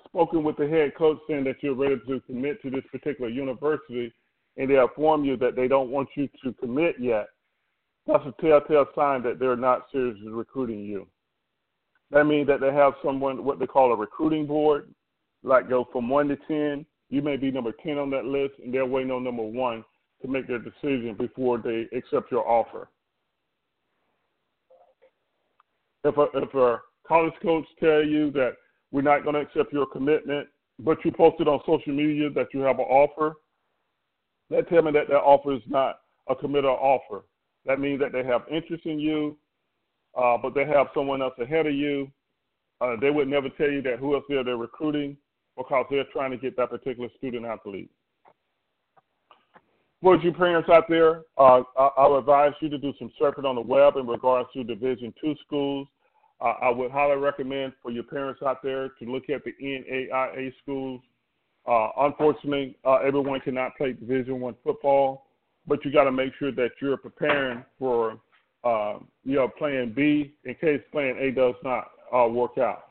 spoken 0.06 0.42
with 0.42 0.56
the 0.56 0.68
head 0.68 0.94
coach 0.96 1.18
saying 1.28 1.44
that 1.44 1.56
you're 1.62 1.74
ready 1.74 1.96
to 2.06 2.20
commit 2.20 2.60
to 2.62 2.70
this 2.70 2.84
particular 2.90 3.30
university, 3.30 4.12
and 4.56 4.70
they 4.70 4.78
inform 4.78 5.24
you 5.24 5.36
that 5.36 5.54
they 5.54 5.68
don't 5.68 5.90
want 5.90 6.08
you 6.16 6.28
to 6.42 6.52
commit 6.54 6.96
yet, 6.98 7.26
that's 8.06 8.24
a 8.24 8.34
telltale 8.40 8.86
sign 8.94 9.22
that 9.22 9.38
they're 9.38 9.56
not 9.56 9.86
seriously 9.92 10.30
recruiting 10.30 10.80
you. 10.80 11.06
That 12.10 12.24
means 12.24 12.46
that 12.48 12.60
they 12.60 12.72
have 12.72 12.94
someone, 13.04 13.44
what 13.44 13.58
they 13.58 13.66
call 13.66 13.92
a 13.92 13.96
recruiting 13.96 14.46
board, 14.46 14.92
like 15.42 15.68
go 15.68 15.86
from 15.92 16.08
one 16.08 16.28
to 16.28 16.36
10. 16.48 16.86
You 17.10 17.22
may 17.22 17.36
be 17.36 17.50
number 17.50 17.72
10 17.82 17.98
on 17.98 18.10
that 18.10 18.24
list, 18.24 18.54
and 18.62 18.72
they're 18.72 18.86
waiting 18.86 19.10
on 19.10 19.24
number 19.24 19.42
one 19.42 19.84
to 20.22 20.28
make 20.28 20.46
their 20.46 20.58
decision 20.58 21.14
before 21.16 21.58
they 21.58 21.86
accept 21.96 22.30
your 22.30 22.48
offer. 22.48 22.88
If 26.04 26.16
a, 26.16 26.26
if 26.34 26.54
a 26.54 26.80
college 27.06 27.34
coach 27.42 27.66
tell 27.80 28.04
you 28.04 28.30
that 28.32 28.52
we're 28.90 29.02
not 29.02 29.22
going 29.22 29.34
to 29.34 29.40
accept 29.40 29.72
your 29.72 29.86
commitment, 29.86 30.48
but 30.78 31.04
you 31.04 31.12
posted 31.12 31.48
on 31.48 31.60
social 31.66 31.92
media 31.92 32.30
that 32.30 32.48
you 32.54 32.60
have 32.60 32.78
an 32.78 32.84
offer, 32.84 33.34
that 34.50 34.68
tell 34.68 34.82
me 34.82 34.92
that 34.92 35.08
that 35.08 35.16
offer 35.16 35.54
is 35.54 35.62
not 35.66 36.00
a 36.28 36.34
committed 36.34 36.66
offer. 36.66 37.24
That 37.66 37.80
means 37.80 38.00
that 38.00 38.12
they 38.12 38.24
have 38.24 38.42
interest 38.50 38.86
in 38.86 38.98
you, 38.98 39.36
uh, 40.16 40.36
but 40.40 40.54
they 40.54 40.64
have 40.64 40.88
someone 40.94 41.22
else 41.22 41.34
ahead 41.40 41.66
of 41.66 41.74
you. 41.74 42.10
Uh, 42.80 42.94
they 43.00 43.10
would 43.10 43.28
never 43.28 43.48
tell 43.50 43.70
you 43.70 43.82
that 43.82 43.98
who 43.98 44.14
else 44.14 44.24
they're, 44.28 44.44
recruiting 44.56 45.16
because 45.56 45.86
they're 45.90 46.04
trying 46.12 46.30
to 46.30 46.36
get 46.36 46.56
that 46.56 46.70
particular 46.70 47.08
student 47.16 47.44
athlete. 47.44 47.90
For 50.00 50.16
you 50.16 50.32
parents 50.32 50.68
out 50.70 50.84
there, 50.88 51.22
uh, 51.38 51.62
I, 51.76 51.88
I 51.98 52.18
advise 52.18 52.52
you 52.60 52.68
to 52.68 52.78
do 52.78 52.92
some 52.98 53.10
surfing 53.20 53.44
on 53.44 53.56
the 53.56 53.60
web 53.60 53.96
in 53.96 54.06
regards 54.06 54.48
to 54.52 54.62
Division 54.62 55.12
two 55.20 55.34
schools 55.44 55.88
uh, 56.40 56.54
I 56.62 56.70
would 56.70 56.90
highly 56.90 57.16
recommend 57.16 57.72
for 57.82 57.90
your 57.90 58.04
parents 58.04 58.42
out 58.46 58.62
there 58.62 58.88
to 58.88 59.04
look 59.04 59.24
at 59.28 59.42
the 59.44 59.52
NAIA 59.62 60.52
schools. 60.62 61.00
Uh, 61.66 61.88
unfortunately, 61.98 62.76
uh, 62.84 62.96
everyone 62.96 63.40
cannot 63.40 63.76
play 63.76 63.92
Division 63.92 64.40
One 64.40 64.54
football, 64.62 65.26
but 65.66 65.84
you 65.84 65.92
got 65.92 66.04
to 66.04 66.12
make 66.12 66.32
sure 66.38 66.52
that 66.52 66.70
you're 66.80 66.96
preparing 66.96 67.64
for 67.78 68.20
uh, 68.68 68.98
you 69.24 69.36
know 69.36 69.48
Plan 69.48 69.92
B 69.94 70.34
in 70.44 70.54
case 70.54 70.80
Plan 70.92 71.16
A 71.18 71.30
does 71.30 71.54
not 71.62 71.90
uh, 72.14 72.28
work 72.28 72.58
out. 72.58 72.84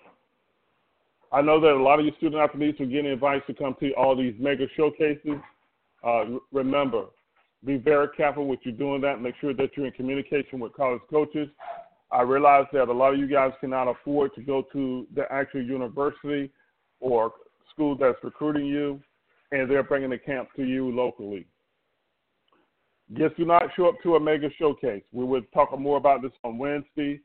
I 1.32 1.42
know 1.42 1.60
that 1.60 1.72
a 1.72 1.84
lot 1.84 2.00
of 2.00 2.06
your 2.06 2.16
student 2.18 2.42
athletes 2.42 2.80
are 2.80 2.86
getting 2.86 3.12
invited 3.12 3.46
to 3.48 3.54
come 3.54 3.76
to 3.82 3.92
all 3.94 4.16
these 4.16 4.36
mega 4.40 4.66
showcases. 4.76 5.40
Uh, 6.04 6.24
remember, 6.54 7.06
be 7.66 7.76
very 7.76 8.08
careful 8.16 8.48
with 8.48 8.60
you 8.64 8.72
doing 8.72 9.02
that. 9.02 9.22
Make 9.22 9.36
sure 9.42 9.54
that 9.54 9.72
you're 9.76 9.88
in 9.88 9.92
communication 9.92 10.60
with 10.60 10.74
college 10.74 11.02
coaches 11.10 11.50
I 12.12 12.22
realize 12.22 12.66
that 12.72 12.88
a 12.88 12.94
lot 12.94 13.14
of 13.14 13.20
you 13.20 13.28
guys 13.28 13.52
cannot 13.60 13.88
afford 13.88 14.34
to 14.36 14.42
go 14.42 14.64
to 14.74 15.06
the 15.14 15.32
actual 15.32 15.62
university 15.62 16.50
or 17.00 17.34
school 17.72 17.98
that's 17.98 18.18
recruiting 18.24 18.66
you, 18.66 19.02
and 19.52 19.70
they're 19.70 19.84
bringing 19.84 20.10
the 20.10 20.18
camp 20.18 20.50
to 20.56 20.64
you 20.64 20.90
locally. 20.90 21.46
Just 23.14 23.38
do 23.38 23.46
not 23.46 23.64
show 23.76 23.88
up 23.88 23.96
to 24.04 24.16
a 24.16 24.20
mega 24.20 24.50
showcase. 24.60 25.04
We 25.14 25.24
will 25.24 25.42
talk 25.54 25.78
more 25.80 25.98
about 25.98 26.22
this 26.22 26.32
on 26.44 26.58
Wednesday 26.58 27.22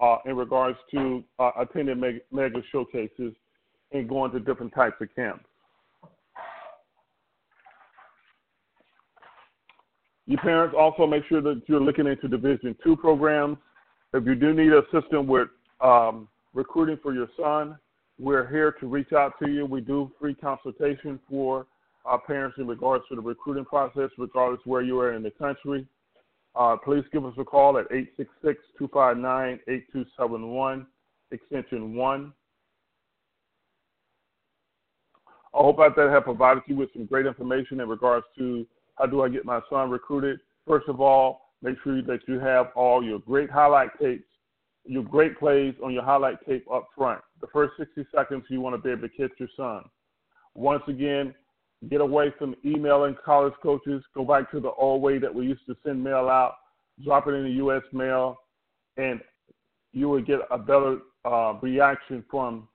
uh, 0.00 0.18
in 0.26 0.36
regards 0.36 0.78
to 0.92 1.24
uh, 1.38 1.50
attending 1.58 1.98
mega, 1.98 2.18
mega 2.30 2.60
showcases 2.70 3.34
and 3.92 4.08
going 4.08 4.30
to 4.32 4.40
different 4.40 4.72
types 4.74 4.96
of 5.00 5.08
camps. 5.14 5.44
Your 10.26 10.40
parents 10.40 10.74
also 10.78 11.06
make 11.06 11.24
sure 11.28 11.42
that 11.42 11.62
you're 11.66 11.80
looking 11.80 12.06
into 12.06 12.28
Division 12.28 12.76
two 12.82 12.96
programs. 12.96 13.58
If 14.14 14.24
you 14.24 14.34
do 14.34 14.54
need 14.54 14.72
assistance 14.72 15.26
with 15.26 15.48
um, 15.80 16.28
recruiting 16.54 16.98
for 17.02 17.12
your 17.12 17.28
son, 17.38 17.76
we're 18.18 18.48
here 18.48 18.72
to 18.80 18.86
reach 18.86 19.12
out 19.12 19.32
to 19.42 19.50
you. 19.50 19.66
We 19.66 19.80
do 19.80 20.10
free 20.20 20.34
consultation 20.34 21.18
for 21.28 21.66
our 22.04 22.20
parents 22.20 22.58
in 22.58 22.66
regards 22.66 23.04
to 23.08 23.16
the 23.16 23.22
recruiting 23.22 23.64
process, 23.64 24.10
regardless 24.18 24.60
where 24.64 24.82
you 24.82 25.00
are 25.00 25.14
in 25.14 25.22
the 25.22 25.30
country. 25.32 25.86
Uh, 26.54 26.76
please 26.76 27.04
give 27.12 27.24
us 27.24 27.32
a 27.38 27.44
call 27.44 27.78
at 27.78 27.86
866-259-8271, 28.80 30.86
extension 31.32 31.94
1. 31.94 32.32
I 35.54 35.56
hope 35.56 35.78
that 35.78 35.96
have 36.10 36.24
provided 36.24 36.64
you 36.66 36.76
with 36.76 36.92
some 36.92 37.06
great 37.06 37.24
information 37.26 37.80
in 37.80 37.88
regards 37.88 38.26
to 38.38 38.66
how 38.96 39.06
do 39.06 39.22
I 39.22 39.28
get 39.28 39.44
my 39.44 39.60
son 39.70 39.88
recruited. 39.90 40.40
First 40.66 40.88
of 40.88 41.00
all, 41.00 41.44
Make 41.64 41.76
sure 41.82 42.02
that 42.02 42.20
you 42.28 42.38
have 42.40 42.66
all 42.76 43.02
your 43.02 43.20
great 43.20 43.50
highlight 43.50 43.88
tapes, 43.98 44.28
your 44.84 45.02
great 45.02 45.38
plays 45.38 45.74
on 45.82 45.94
your 45.94 46.02
highlight 46.02 46.36
tape 46.46 46.66
up 46.70 46.88
front. 46.94 47.22
The 47.40 47.46
first 47.54 47.72
60 47.78 48.06
seconds, 48.14 48.44
you 48.50 48.60
want 48.60 48.76
to 48.76 48.82
be 48.82 48.90
able 48.90 49.08
to 49.08 49.10
catch 49.16 49.30
your 49.38 49.48
son. 49.56 49.82
Once 50.54 50.82
again, 50.88 51.34
get 51.88 52.00
away 52.00 52.32
from 52.38 52.54
emailing 52.64 53.16
college 53.24 53.54
coaches. 53.62 54.02
Go 54.14 54.24
back 54.24 54.50
to 54.50 54.60
the 54.60 54.70
old 54.72 55.02
way 55.02 55.18
that 55.18 55.34
we 55.34 55.46
used 55.46 55.66
to 55.66 55.76
send 55.84 56.02
mail 56.02 56.28
out, 56.28 56.56
drop 57.04 57.26
it 57.26 57.32
in 57.32 57.44
the 57.44 57.50
U.S. 57.52 57.82
mail, 57.92 58.38
and 58.96 59.20
you 59.92 60.08
would 60.08 60.26
get 60.26 60.40
a 60.50 60.58
better 60.58 60.98
uh, 61.24 61.54
reaction 61.62 62.24
from 62.30 62.68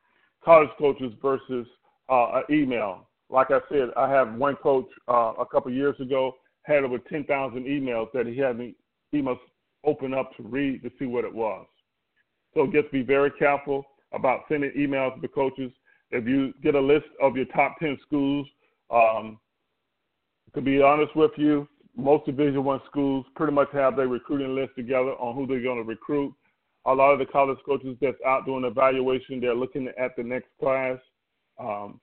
college 0.43 0.69
coaches 0.78 1.13
versus 1.22 1.67
uh, 2.10 2.41
an 2.41 2.43
email. 2.50 3.08
Like 3.30 3.52
I 3.52 3.60
said, 3.69 3.89
I 3.95 4.10
have 4.10 4.34
one 4.36 4.56
coach 4.56 4.88
uh, 5.08 5.34
a 5.39 5.45
couple 5.45 5.72
years 5.72 5.95
ago 6.00 6.34
had 6.63 6.84
over 6.84 6.98
10,000 6.98 7.65
emails 7.65 8.08
that 8.13 8.28
he 8.28 8.38
hadn't 8.38 8.76
he 9.12 9.22
must 9.22 9.39
open 9.86 10.13
up 10.13 10.36
to 10.38 10.43
read 10.43 10.84
to 10.84 10.91
see 11.00 11.06
what 11.06 11.26
it 11.26 11.34
was. 11.34 11.65
So 12.54 12.67
just 12.67 12.91
be 12.91 13.02
very 13.02 13.32
careful 13.32 13.84
about 14.12 14.41
sending 14.50 14.72
emails 14.72 15.15
to 15.15 15.22
the 15.22 15.28
coaches. 15.28 15.72
If 16.12 16.28
you 16.28 16.54
get 16.62 16.76
a 16.76 16.80
list 16.80 17.06
of 17.22 17.36
your 17.36 17.45
top 17.45 17.76
10 17.80 17.98
schools, 18.06 18.48
um, 18.91 19.39
to 20.56 20.62
be 20.62 20.82
honest 20.82 21.15
with 21.15 21.32
you, 21.38 21.67
most 21.95 22.25
Division 22.25 22.63
One 22.63 22.82
schools 22.89 23.25
pretty 23.36 23.54
much 23.54 23.69
have 23.73 23.95
their 23.95 24.08
recruiting 24.08 24.56
list 24.56 24.71
together 24.75 25.12
on 25.12 25.36
who 25.36 25.45
they're 25.45 25.62
going 25.62 25.78
to 25.78 25.84
recruit. 25.84 26.34
a 26.86 26.93
lot 26.93 27.12
of 27.12 27.19
the 27.19 27.25
college 27.25 27.58
coaches 27.65 27.97
that's 28.02 28.17
out 28.25 28.45
doing 28.45 28.63
evaluation, 28.63 29.39
they're 29.39 29.54
looking 29.56 29.89
at 29.99 30.15
the 30.15 30.23
next 30.23 30.47
class. 30.60 30.97
Um, 31.60 31.99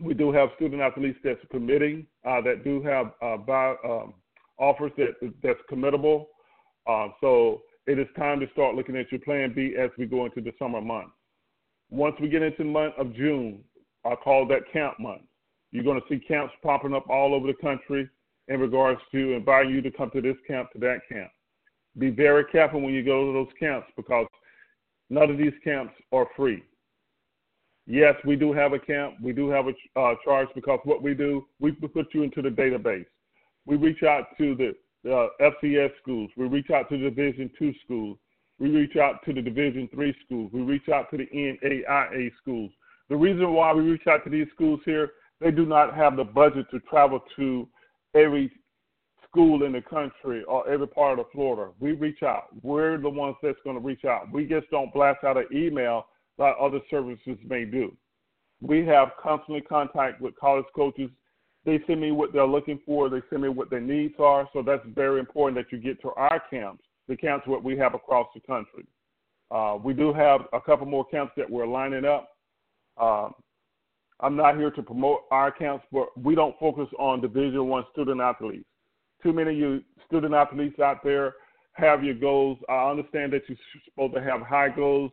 we 0.00 0.14
do 0.14 0.32
have 0.32 0.50
student 0.56 0.82
athletes 0.82 1.18
that's 1.24 1.40
committing, 1.50 2.06
uh, 2.28 2.40
that 2.42 2.64
do 2.64 2.82
have 2.82 3.12
uh, 3.22 3.36
buy, 3.36 3.74
um, 3.84 4.14
offers 4.58 4.92
that 4.96 5.14
that's 5.42 5.58
committable. 5.70 6.26
Uh, 6.86 7.08
so 7.20 7.62
it 7.86 7.98
is 7.98 8.06
time 8.16 8.40
to 8.40 8.46
start 8.52 8.74
looking 8.74 8.96
at 8.96 9.10
your 9.10 9.20
plan 9.20 9.52
B 9.54 9.74
as 9.78 9.90
we 9.98 10.06
go 10.06 10.26
into 10.26 10.40
the 10.40 10.52
summer 10.58 10.80
months. 10.80 11.12
Once 11.90 12.16
we 12.20 12.28
get 12.28 12.42
into 12.42 12.58
the 12.58 12.64
month 12.64 12.94
of 12.98 13.14
June, 13.14 13.62
I 14.04 14.14
call 14.16 14.46
that 14.48 14.70
camp 14.72 14.98
month. 15.00 15.22
You're 15.74 15.82
going 15.82 16.00
to 16.00 16.06
see 16.08 16.20
camps 16.20 16.54
popping 16.62 16.94
up 16.94 17.10
all 17.10 17.34
over 17.34 17.48
the 17.48 17.54
country 17.54 18.08
in 18.46 18.60
regards 18.60 19.00
to 19.10 19.32
inviting 19.32 19.72
you 19.72 19.82
to 19.82 19.90
come 19.90 20.08
to 20.12 20.22
this 20.22 20.36
camp, 20.46 20.70
to 20.72 20.78
that 20.78 21.00
camp. 21.10 21.30
Be 21.98 22.10
very 22.10 22.44
careful 22.44 22.80
when 22.80 22.94
you 22.94 23.04
go 23.04 23.26
to 23.26 23.32
those 23.32 23.52
camps 23.58 23.88
because 23.96 24.28
none 25.10 25.30
of 25.30 25.36
these 25.36 25.52
camps 25.64 25.92
are 26.12 26.28
free. 26.36 26.62
Yes, 27.88 28.14
we 28.24 28.36
do 28.36 28.52
have 28.52 28.72
a 28.72 28.78
camp. 28.78 29.14
We 29.20 29.32
do 29.32 29.50
have 29.50 29.66
a 29.66 30.00
uh, 30.00 30.14
charge 30.24 30.46
because 30.54 30.78
what 30.84 31.02
we 31.02 31.12
do, 31.12 31.44
we 31.58 31.72
put 31.72 32.14
you 32.14 32.22
into 32.22 32.40
the 32.40 32.50
database. 32.50 33.06
We 33.66 33.74
reach 33.74 34.04
out 34.04 34.26
to 34.38 34.54
the 34.54 35.12
uh, 35.12 35.26
FCS 35.40 35.90
schools. 36.00 36.30
We 36.36 36.46
reach 36.46 36.70
out 36.70 36.88
to 36.90 36.96
the 36.96 37.10
Division 37.10 37.50
two 37.58 37.74
schools. 37.84 38.16
We 38.60 38.70
reach 38.70 38.96
out 38.96 39.24
to 39.24 39.32
the 39.32 39.42
Division 39.42 39.88
three 39.92 40.14
schools. 40.24 40.52
We 40.54 40.62
reach 40.62 40.88
out 40.88 41.10
to 41.10 41.16
the 41.16 41.26
NAIA 41.34 42.30
schools. 42.40 42.70
The 43.08 43.16
reason 43.16 43.52
why 43.52 43.72
we 43.72 43.82
reach 43.82 44.06
out 44.08 44.22
to 44.22 44.30
these 44.30 44.46
schools 44.54 44.80
here, 44.84 45.10
they 45.44 45.50
do 45.50 45.66
not 45.66 45.94
have 45.94 46.16
the 46.16 46.24
budget 46.24 46.64
to 46.70 46.80
travel 46.80 47.20
to 47.36 47.68
every 48.14 48.50
school 49.28 49.64
in 49.64 49.72
the 49.72 49.82
country 49.82 50.42
or 50.44 50.66
every 50.66 50.88
part 50.88 51.18
of 51.18 51.26
Florida. 51.32 51.70
We 51.80 51.92
reach 51.92 52.22
out. 52.22 52.44
We're 52.62 52.96
the 52.96 53.10
ones 53.10 53.36
that's 53.42 53.58
going 53.62 53.76
to 53.76 53.82
reach 53.82 54.06
out. 54.06 54.32
We 54.32 54.46
just 54.46 54.70
don't 54.70 54.92
blast 54.94 55.22
out 55.22 55.36
an 55.36 55.46
email 55.52 56.06
like 56.38 56.54
other 56.58 56.80
services 56.90 57.36
may 57.46 57.66
do. 57.66 57.94
We 58.62 58.86
have 58.86 59.10
constantly 59.22 59.60
contact 59.60 60.22
with 60.22 60.34
college 60.36 60.64
coaches. 60.74 61.10
They 61.66 61.78
send 61.86 62.00
me 62.00 62.10
what 62.10 62.32
they're 62.32 62.46
looking 62.46 62.80
for. 62.86 63.10
They 63.10 63.20
send 63.28 63.42
me 63.42 63.50
what 63.50 63.68
their 63.68 63.80
needs 63.80 64.14
are. 64.18 64.48
So 64.54 64.62
that's 64.62 64.82
very 64.94 65.20
important 65.20 65.56
that 65.56 65.76
you 65.76 65.82
get 65.82 66.00
to 66.02 66.12
our 66.16 66.40
camps, 66.48 66.84
the 67.06 67.16
camps 67.16 67.46
what 67.46 67.62
we 67.62 67.76
have 67.76 67.92
across 67.92 68.28
the 68.34 68.40
country. 68.40 68.86
Uh, 69.50 69.76
we 69.82 69.92
do 69.92 70.14
have 70.14 70.42
a 70.54 70.60
couple 70.60 70.86
more 70.86 71.04
camps 71.04 71.32
that 71.36 71.50
we're 71.50 71.66
lining 71.66 72.06
up. 72.06 72.30
Um, 72.98 73.34
I'm 74.20 74.36
not 74.36 74.56
here 74.56 74.70
to 74.70 74.82
promote 74.82 75.20
our 75.30 75.50
camps, 75.50 75.84
but 75.92 76.06
we 76.16 76.34
don't 76.34 76.58
focus 76.58 76.88
on 76.98 77.20
Division 77.20 77.68
One 77.68 77.84
student 77.92 78.20
athletes 78.20 78.64
too 79.24 79.32
many 79.32 79.50
of 79.50 79.56
you 79.56 79.82
student 80.06 80.34
athletes 80.34 80.78
out 80.78 81.02
there 81.02 81.34
have 81.72 82.04
your 82.04 82.14
goals. 82.14 82.58
I 82.68 82.90
understand 82.90 83.32
that 83.32 83.42
you're 83.48 83.58
supposed 83.84 84.14
to 84.14 84.22
have 84.22 84.42
high 84.42 84.68
goals, 84.68 85.10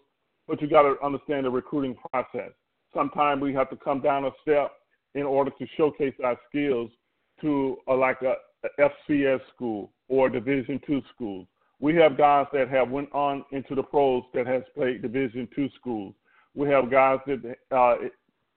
but 0.48 0.62
you 0.62 0.68
got 0.68 0.84
to 0.84 0.96
understand 1.04 1.46
the 1.46 1.50
recruiting 1.50 1.96
process. 2.12 2.52
Sometimes 2.94 3.42
we 3.42 3.54
have 3.54 3.70
to 3.72 3.78
come 3.78 4.02
down 4.02 4.26
a 4.26 4.32
step 4.42 4.72
in 5.16 5.24
order 5.24 5.50
to 5.50 5.66
showcase 5.76 6.14
our 6.24 6.38
skills 6.50 6.92
to 7.40 7.78
a, 7.88 7.94
like 7.94 8.22
a, 8.22 8.36
a 8.68 8.90
FCS 9.10 9.40
school 9.56 9.92
or 10.10 10.30
Division 10.30 10.80
two 10.86 11.02
schools. 11.16 11.48
We 11.80 11.96
have 11.96 12.18
guys 12.18 12.46
that 12.54 12.70
have 12.70 12.92
went 12.92 13.12
on 13.12 13.44
into 13.52 13.74
the 13.74 13.82
pros 13.82 14.24
that 14.36 14.46
has 14.46 14.62
played 14.76 15.02
Division 15.02 15.48
two 15.56 15.70
schools. 15.80 16.14
We 16.54 16.68
have 16.68 16.92
guys 16.92 17.20
that 17.26 17.56
uh, 17.72 17.96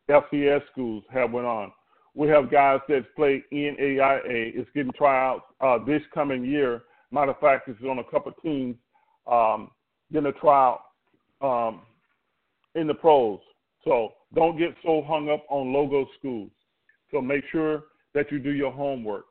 FCS 0.08 0.62
schools 0.70 1.04
have 1.10 1.32
went 1.32 1.46
on. 1.46 1.72
We 2.14 2.28
have 2.28 2.50
guys 2.50 2.80
that 2.88 3.14
play 3.16 3.42
NAIA. 3.52 4.20
It's 4.54 4.70
getting 4.74 4.92
tryouts 4.92 5.42
uh, 5.60 5.78
this 5.84 6.02
coming 6.12 6.44
year. 6.44 6.82
Matter 7.10 7.32
of 7.32 7.40
fact, 7.40 7.68
it's 7.68 7.82
on 7.82 7.98
a 7.98 8.04
couple 8.04 8.32
of 8.32 8.42
teams 8.42 8.76
um, 9.30 9.70
getting 10.12 10.28
a 10.28 10.32
tryout 10.32 10.82
um, 11.40 11.82
in 12.74 12.86
the 12.86 12.94
pros. 12.94 13.40
So 13.84 14.12
don't 14.34 14.58
get 14.58 14.74
so 14.84 15.02
hung 15.06 15.30
up 15.30 15.44
on 15.48 15.72
logo 15.72 16.06
schools. 16.18 16.50
So 17.10 17.20
make 17.20 17.44
sure 17.50 17.84
that 18.14 18.30
you 18.30 18.38
do 18.38 18.50
your 18.50 18.72
homework. 18.72 19.26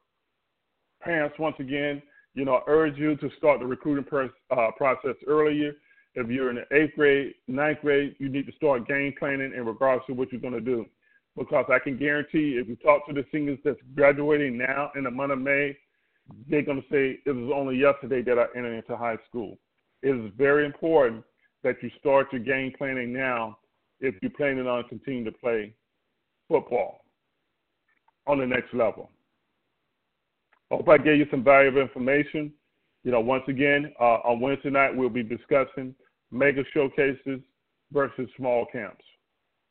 Parents, 1.02 1.36
once 1.40 1.56
again, 1.60 2.02
you 2.36 2.46
know, 2.46 2.56
I 2.56 2.62
urge 2.68 2.98
you 2.98 3.16
to 3.18 3.30
start 3.38 3.60
the 3.60 3.66
recruiting 3.66 4.06
uh, 4.52 4.72
process 4.78 5.16
earlier. 5.28 5.74
If 6.16 6.30
you're 6.30 6.50
in 6.50 6.58
the 6.58 6.76
eighth 6.76 6.96
grade, 6.96 7.34
ninth 7.48 7.80
grade, 7.82 8.16
you 8.20 8.30
need 8.30 8.46
to 8.46 8.52
start 8.54 8.88
game 8.88 9.14
planning 9.18 9.54
in 9.56 9.66
regards 9.66 10.06
to 10.08 10.14
what 10.14 10.32
you're 10.32 10.42
going 10.42 10.54
to 10.54 10.62
do 10.62 10.86
because 11.38 11.66
I 11.70 11.80
can 11.80 11.98
guarantee 11.98 12.60
if 12.62 12.68
you 12.68 12.76
talk 12.76 13.08
to 13.08 13.14
the 13.14 13.26
seniors 13.32 13.60
that's 13.64 13.80
graduating 13.96 14.58
now 14.58 14.92
in 14.96 15.06
the 15.06 15.12
month 15.12 15.32
of 15.32 15.40
May, 15.40 15.76
they're 16.50 16.62
going 16.62 16.82
to 16.82 16.88
say 16.90 17.20
it 17.26 17.32
was 17.32 17.52
only 17.54 17.78
yesterday 17.78 18.22
that 18.22 18.38
I 18.38 18.46
entered 18.56 18.76
into 18.78 18.96
high 18.96 19.18
school. 19.28 19.58
It 20.02 20.10
is 20.10 20.32
very 20.38 20.66
important 20.66 21.24
that 21.64 21.82
you 21.82 21.90
start 22.00 22.28
your 22.32 22.42
game 22.42 22.74
planning 22.78 23.12
now 23.12 23.58
if 24.00 24.16
you're 24.22 24.32
planning 24.32 24.68
on 24.68 24.84
continuing 24.90 25.26
to 25.26 25.32
play 25.32 25.74
football 26.48 27.06
on 28.28 28.40
the 28.40 28.46
next 28.46 28.74
level. 28.74 29.10
I 30.72 30.76
hope 30.76 30.90
I 30.90 30.98
gave 30.98 31.18
you 31.18 31.26
some 31.32 31.44
valuable 31.44 31.82
information. 31.82 32.52
You 33.04 33.12
know, 33.12 33.20
once 33.20 33.44
again, 33.48 33.94
uh, 34.00 34.20
on 34.24 34.40
Wednesday 34.40 34.70
night, 34.70 34.96
we'll 34.96 35.10
be 35.10 35.24
discussing 35.24 35.96
mega 36.34 36.64
showcases 36.74 37.40
versus 37.92 38.28
small 38.38 38.66
camps. 38.72 39.04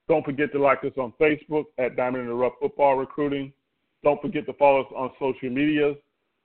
Don't 0.08 0.24
forget 0.24 0.52
to 0.52 0.58
like 0.58 0.84
us 0.84 0.92
on 0.96 1.12
Facebook 1.20 1.64
at 1.78 1.96
Diamond 1.96 2.24
in 2.24 2.28
the 2.28 2.34
Rough 2.34 2.54
Football 2.60 2.96
Recruiting. 2.96 3.52
Don't 4.02 4.20
forget 4.20 4.46
to 4.46 4.52
follow 4.54 4.82
us 4.82 4.92
on 4.96 5.10
social 5.18 5.50
media 5.50 5.94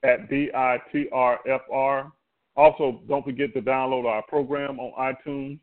at 0.04 0.30
DITRFR. 0.30 2.12
Also, 2.56 3.02
don't 3.08 3.26
forget 3.26 3.54
to 3.54 3.62
download 3.62 4.06
our 4.06 4.24
program 4.24 4.80
on 4.80 5.14
iTunes 5.14 5.60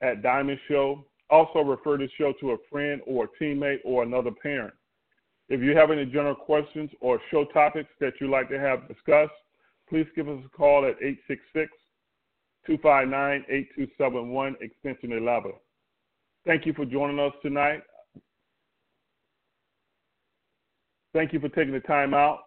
at 0.00 0.22
Diamond 0.22 0.58
Show. 0.68 1.04
Also, 1.30 1.60
refer 1.60 1.98
this 1.98 2.10
show 2.18 2.32
to 2.40 2.52
a 2.52 2.56
friend 2.70 3.00
or 3.06 3.24
a 3.24 3.42
teammate 3.42 3.80
or 3.84 4.02
another 4.02 4.30
parent. 4.30 4.74
If 5.48 5.60
you 5.60 5.76
have 5.76 5.90
any 5.90 6.04
general 6.04 6.34
questions 6.34 6.90
or 7.00 7.20
show 7.30 7.44
topics 7.46 7.90
that 8.00 8.14
you'd 8.20 8.30
like 8.30 8.48
to 8.50 8.58
have 8.58 8.88
discussed, 8.88 9.32
please 9.88 10.06
give 10.14 10.28
us 10.28 10.40
a 10.44 10.48
call 10.56 10.84
at 10.84 10.96
866 11.00 11.70
259 12.66 13.44
8271, 13.48 14.56
extension 14.60 15.12
11. 15.12 15.52
Thank 16.46 16.66
you 16.66 16.72
for 16.72 16.84
joining 16.84 17.18
us 17.18 17.32
tonight. 17.42 17.82
Thank 21.12 21.32
you 21.32 21.40
for 21.40 21.48
taking 21.48 21.72
the 21.72 21.80
time 21.80 22.12
out 22.12 22.40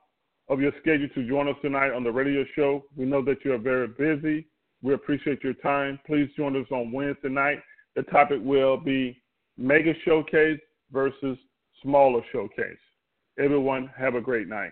of 0.49 0.61
your 0.61 0.71
schedule 0.79 1.09
to 1.15 1.27
join 1.27 1.47
us 1.47 1.55
tonight 1.61 1.91
on 1.91 2.03
the 2.03 2.11
radio 2.11 2.45
show. 2.55 2.83
We 2.95 3.05
know 3.05 3.23
that 3.25 3.43
you 3.43 3.53
are 3.53 3.57
very 3.57 3.87
busy. 3.87 4.47
We 4.81 4.93
appreciate 4.93 5.43
your 5.43 5.53
time. 5.55 5.99
Please 6.05 6.29
join 6.37 6.55
us 6.55 6.67
on 6.71 6.91
Wednesday 6.91 7.29
night. 7.29 7.59
The 7.95 8.03
topic 8.03 8.39
will 8.41 8.77
be 8.77 9.21
mega 9.57 9.93
showcase 10.05 10.59
versus 10.91 11.37
smaller 11.81 12.21
showcase. 12.31 12.77
Everyone, 13.37 13.89
have 13.97 14.15
a 14.15 14.21
great 14.21 14.47
night. 14.47 14.71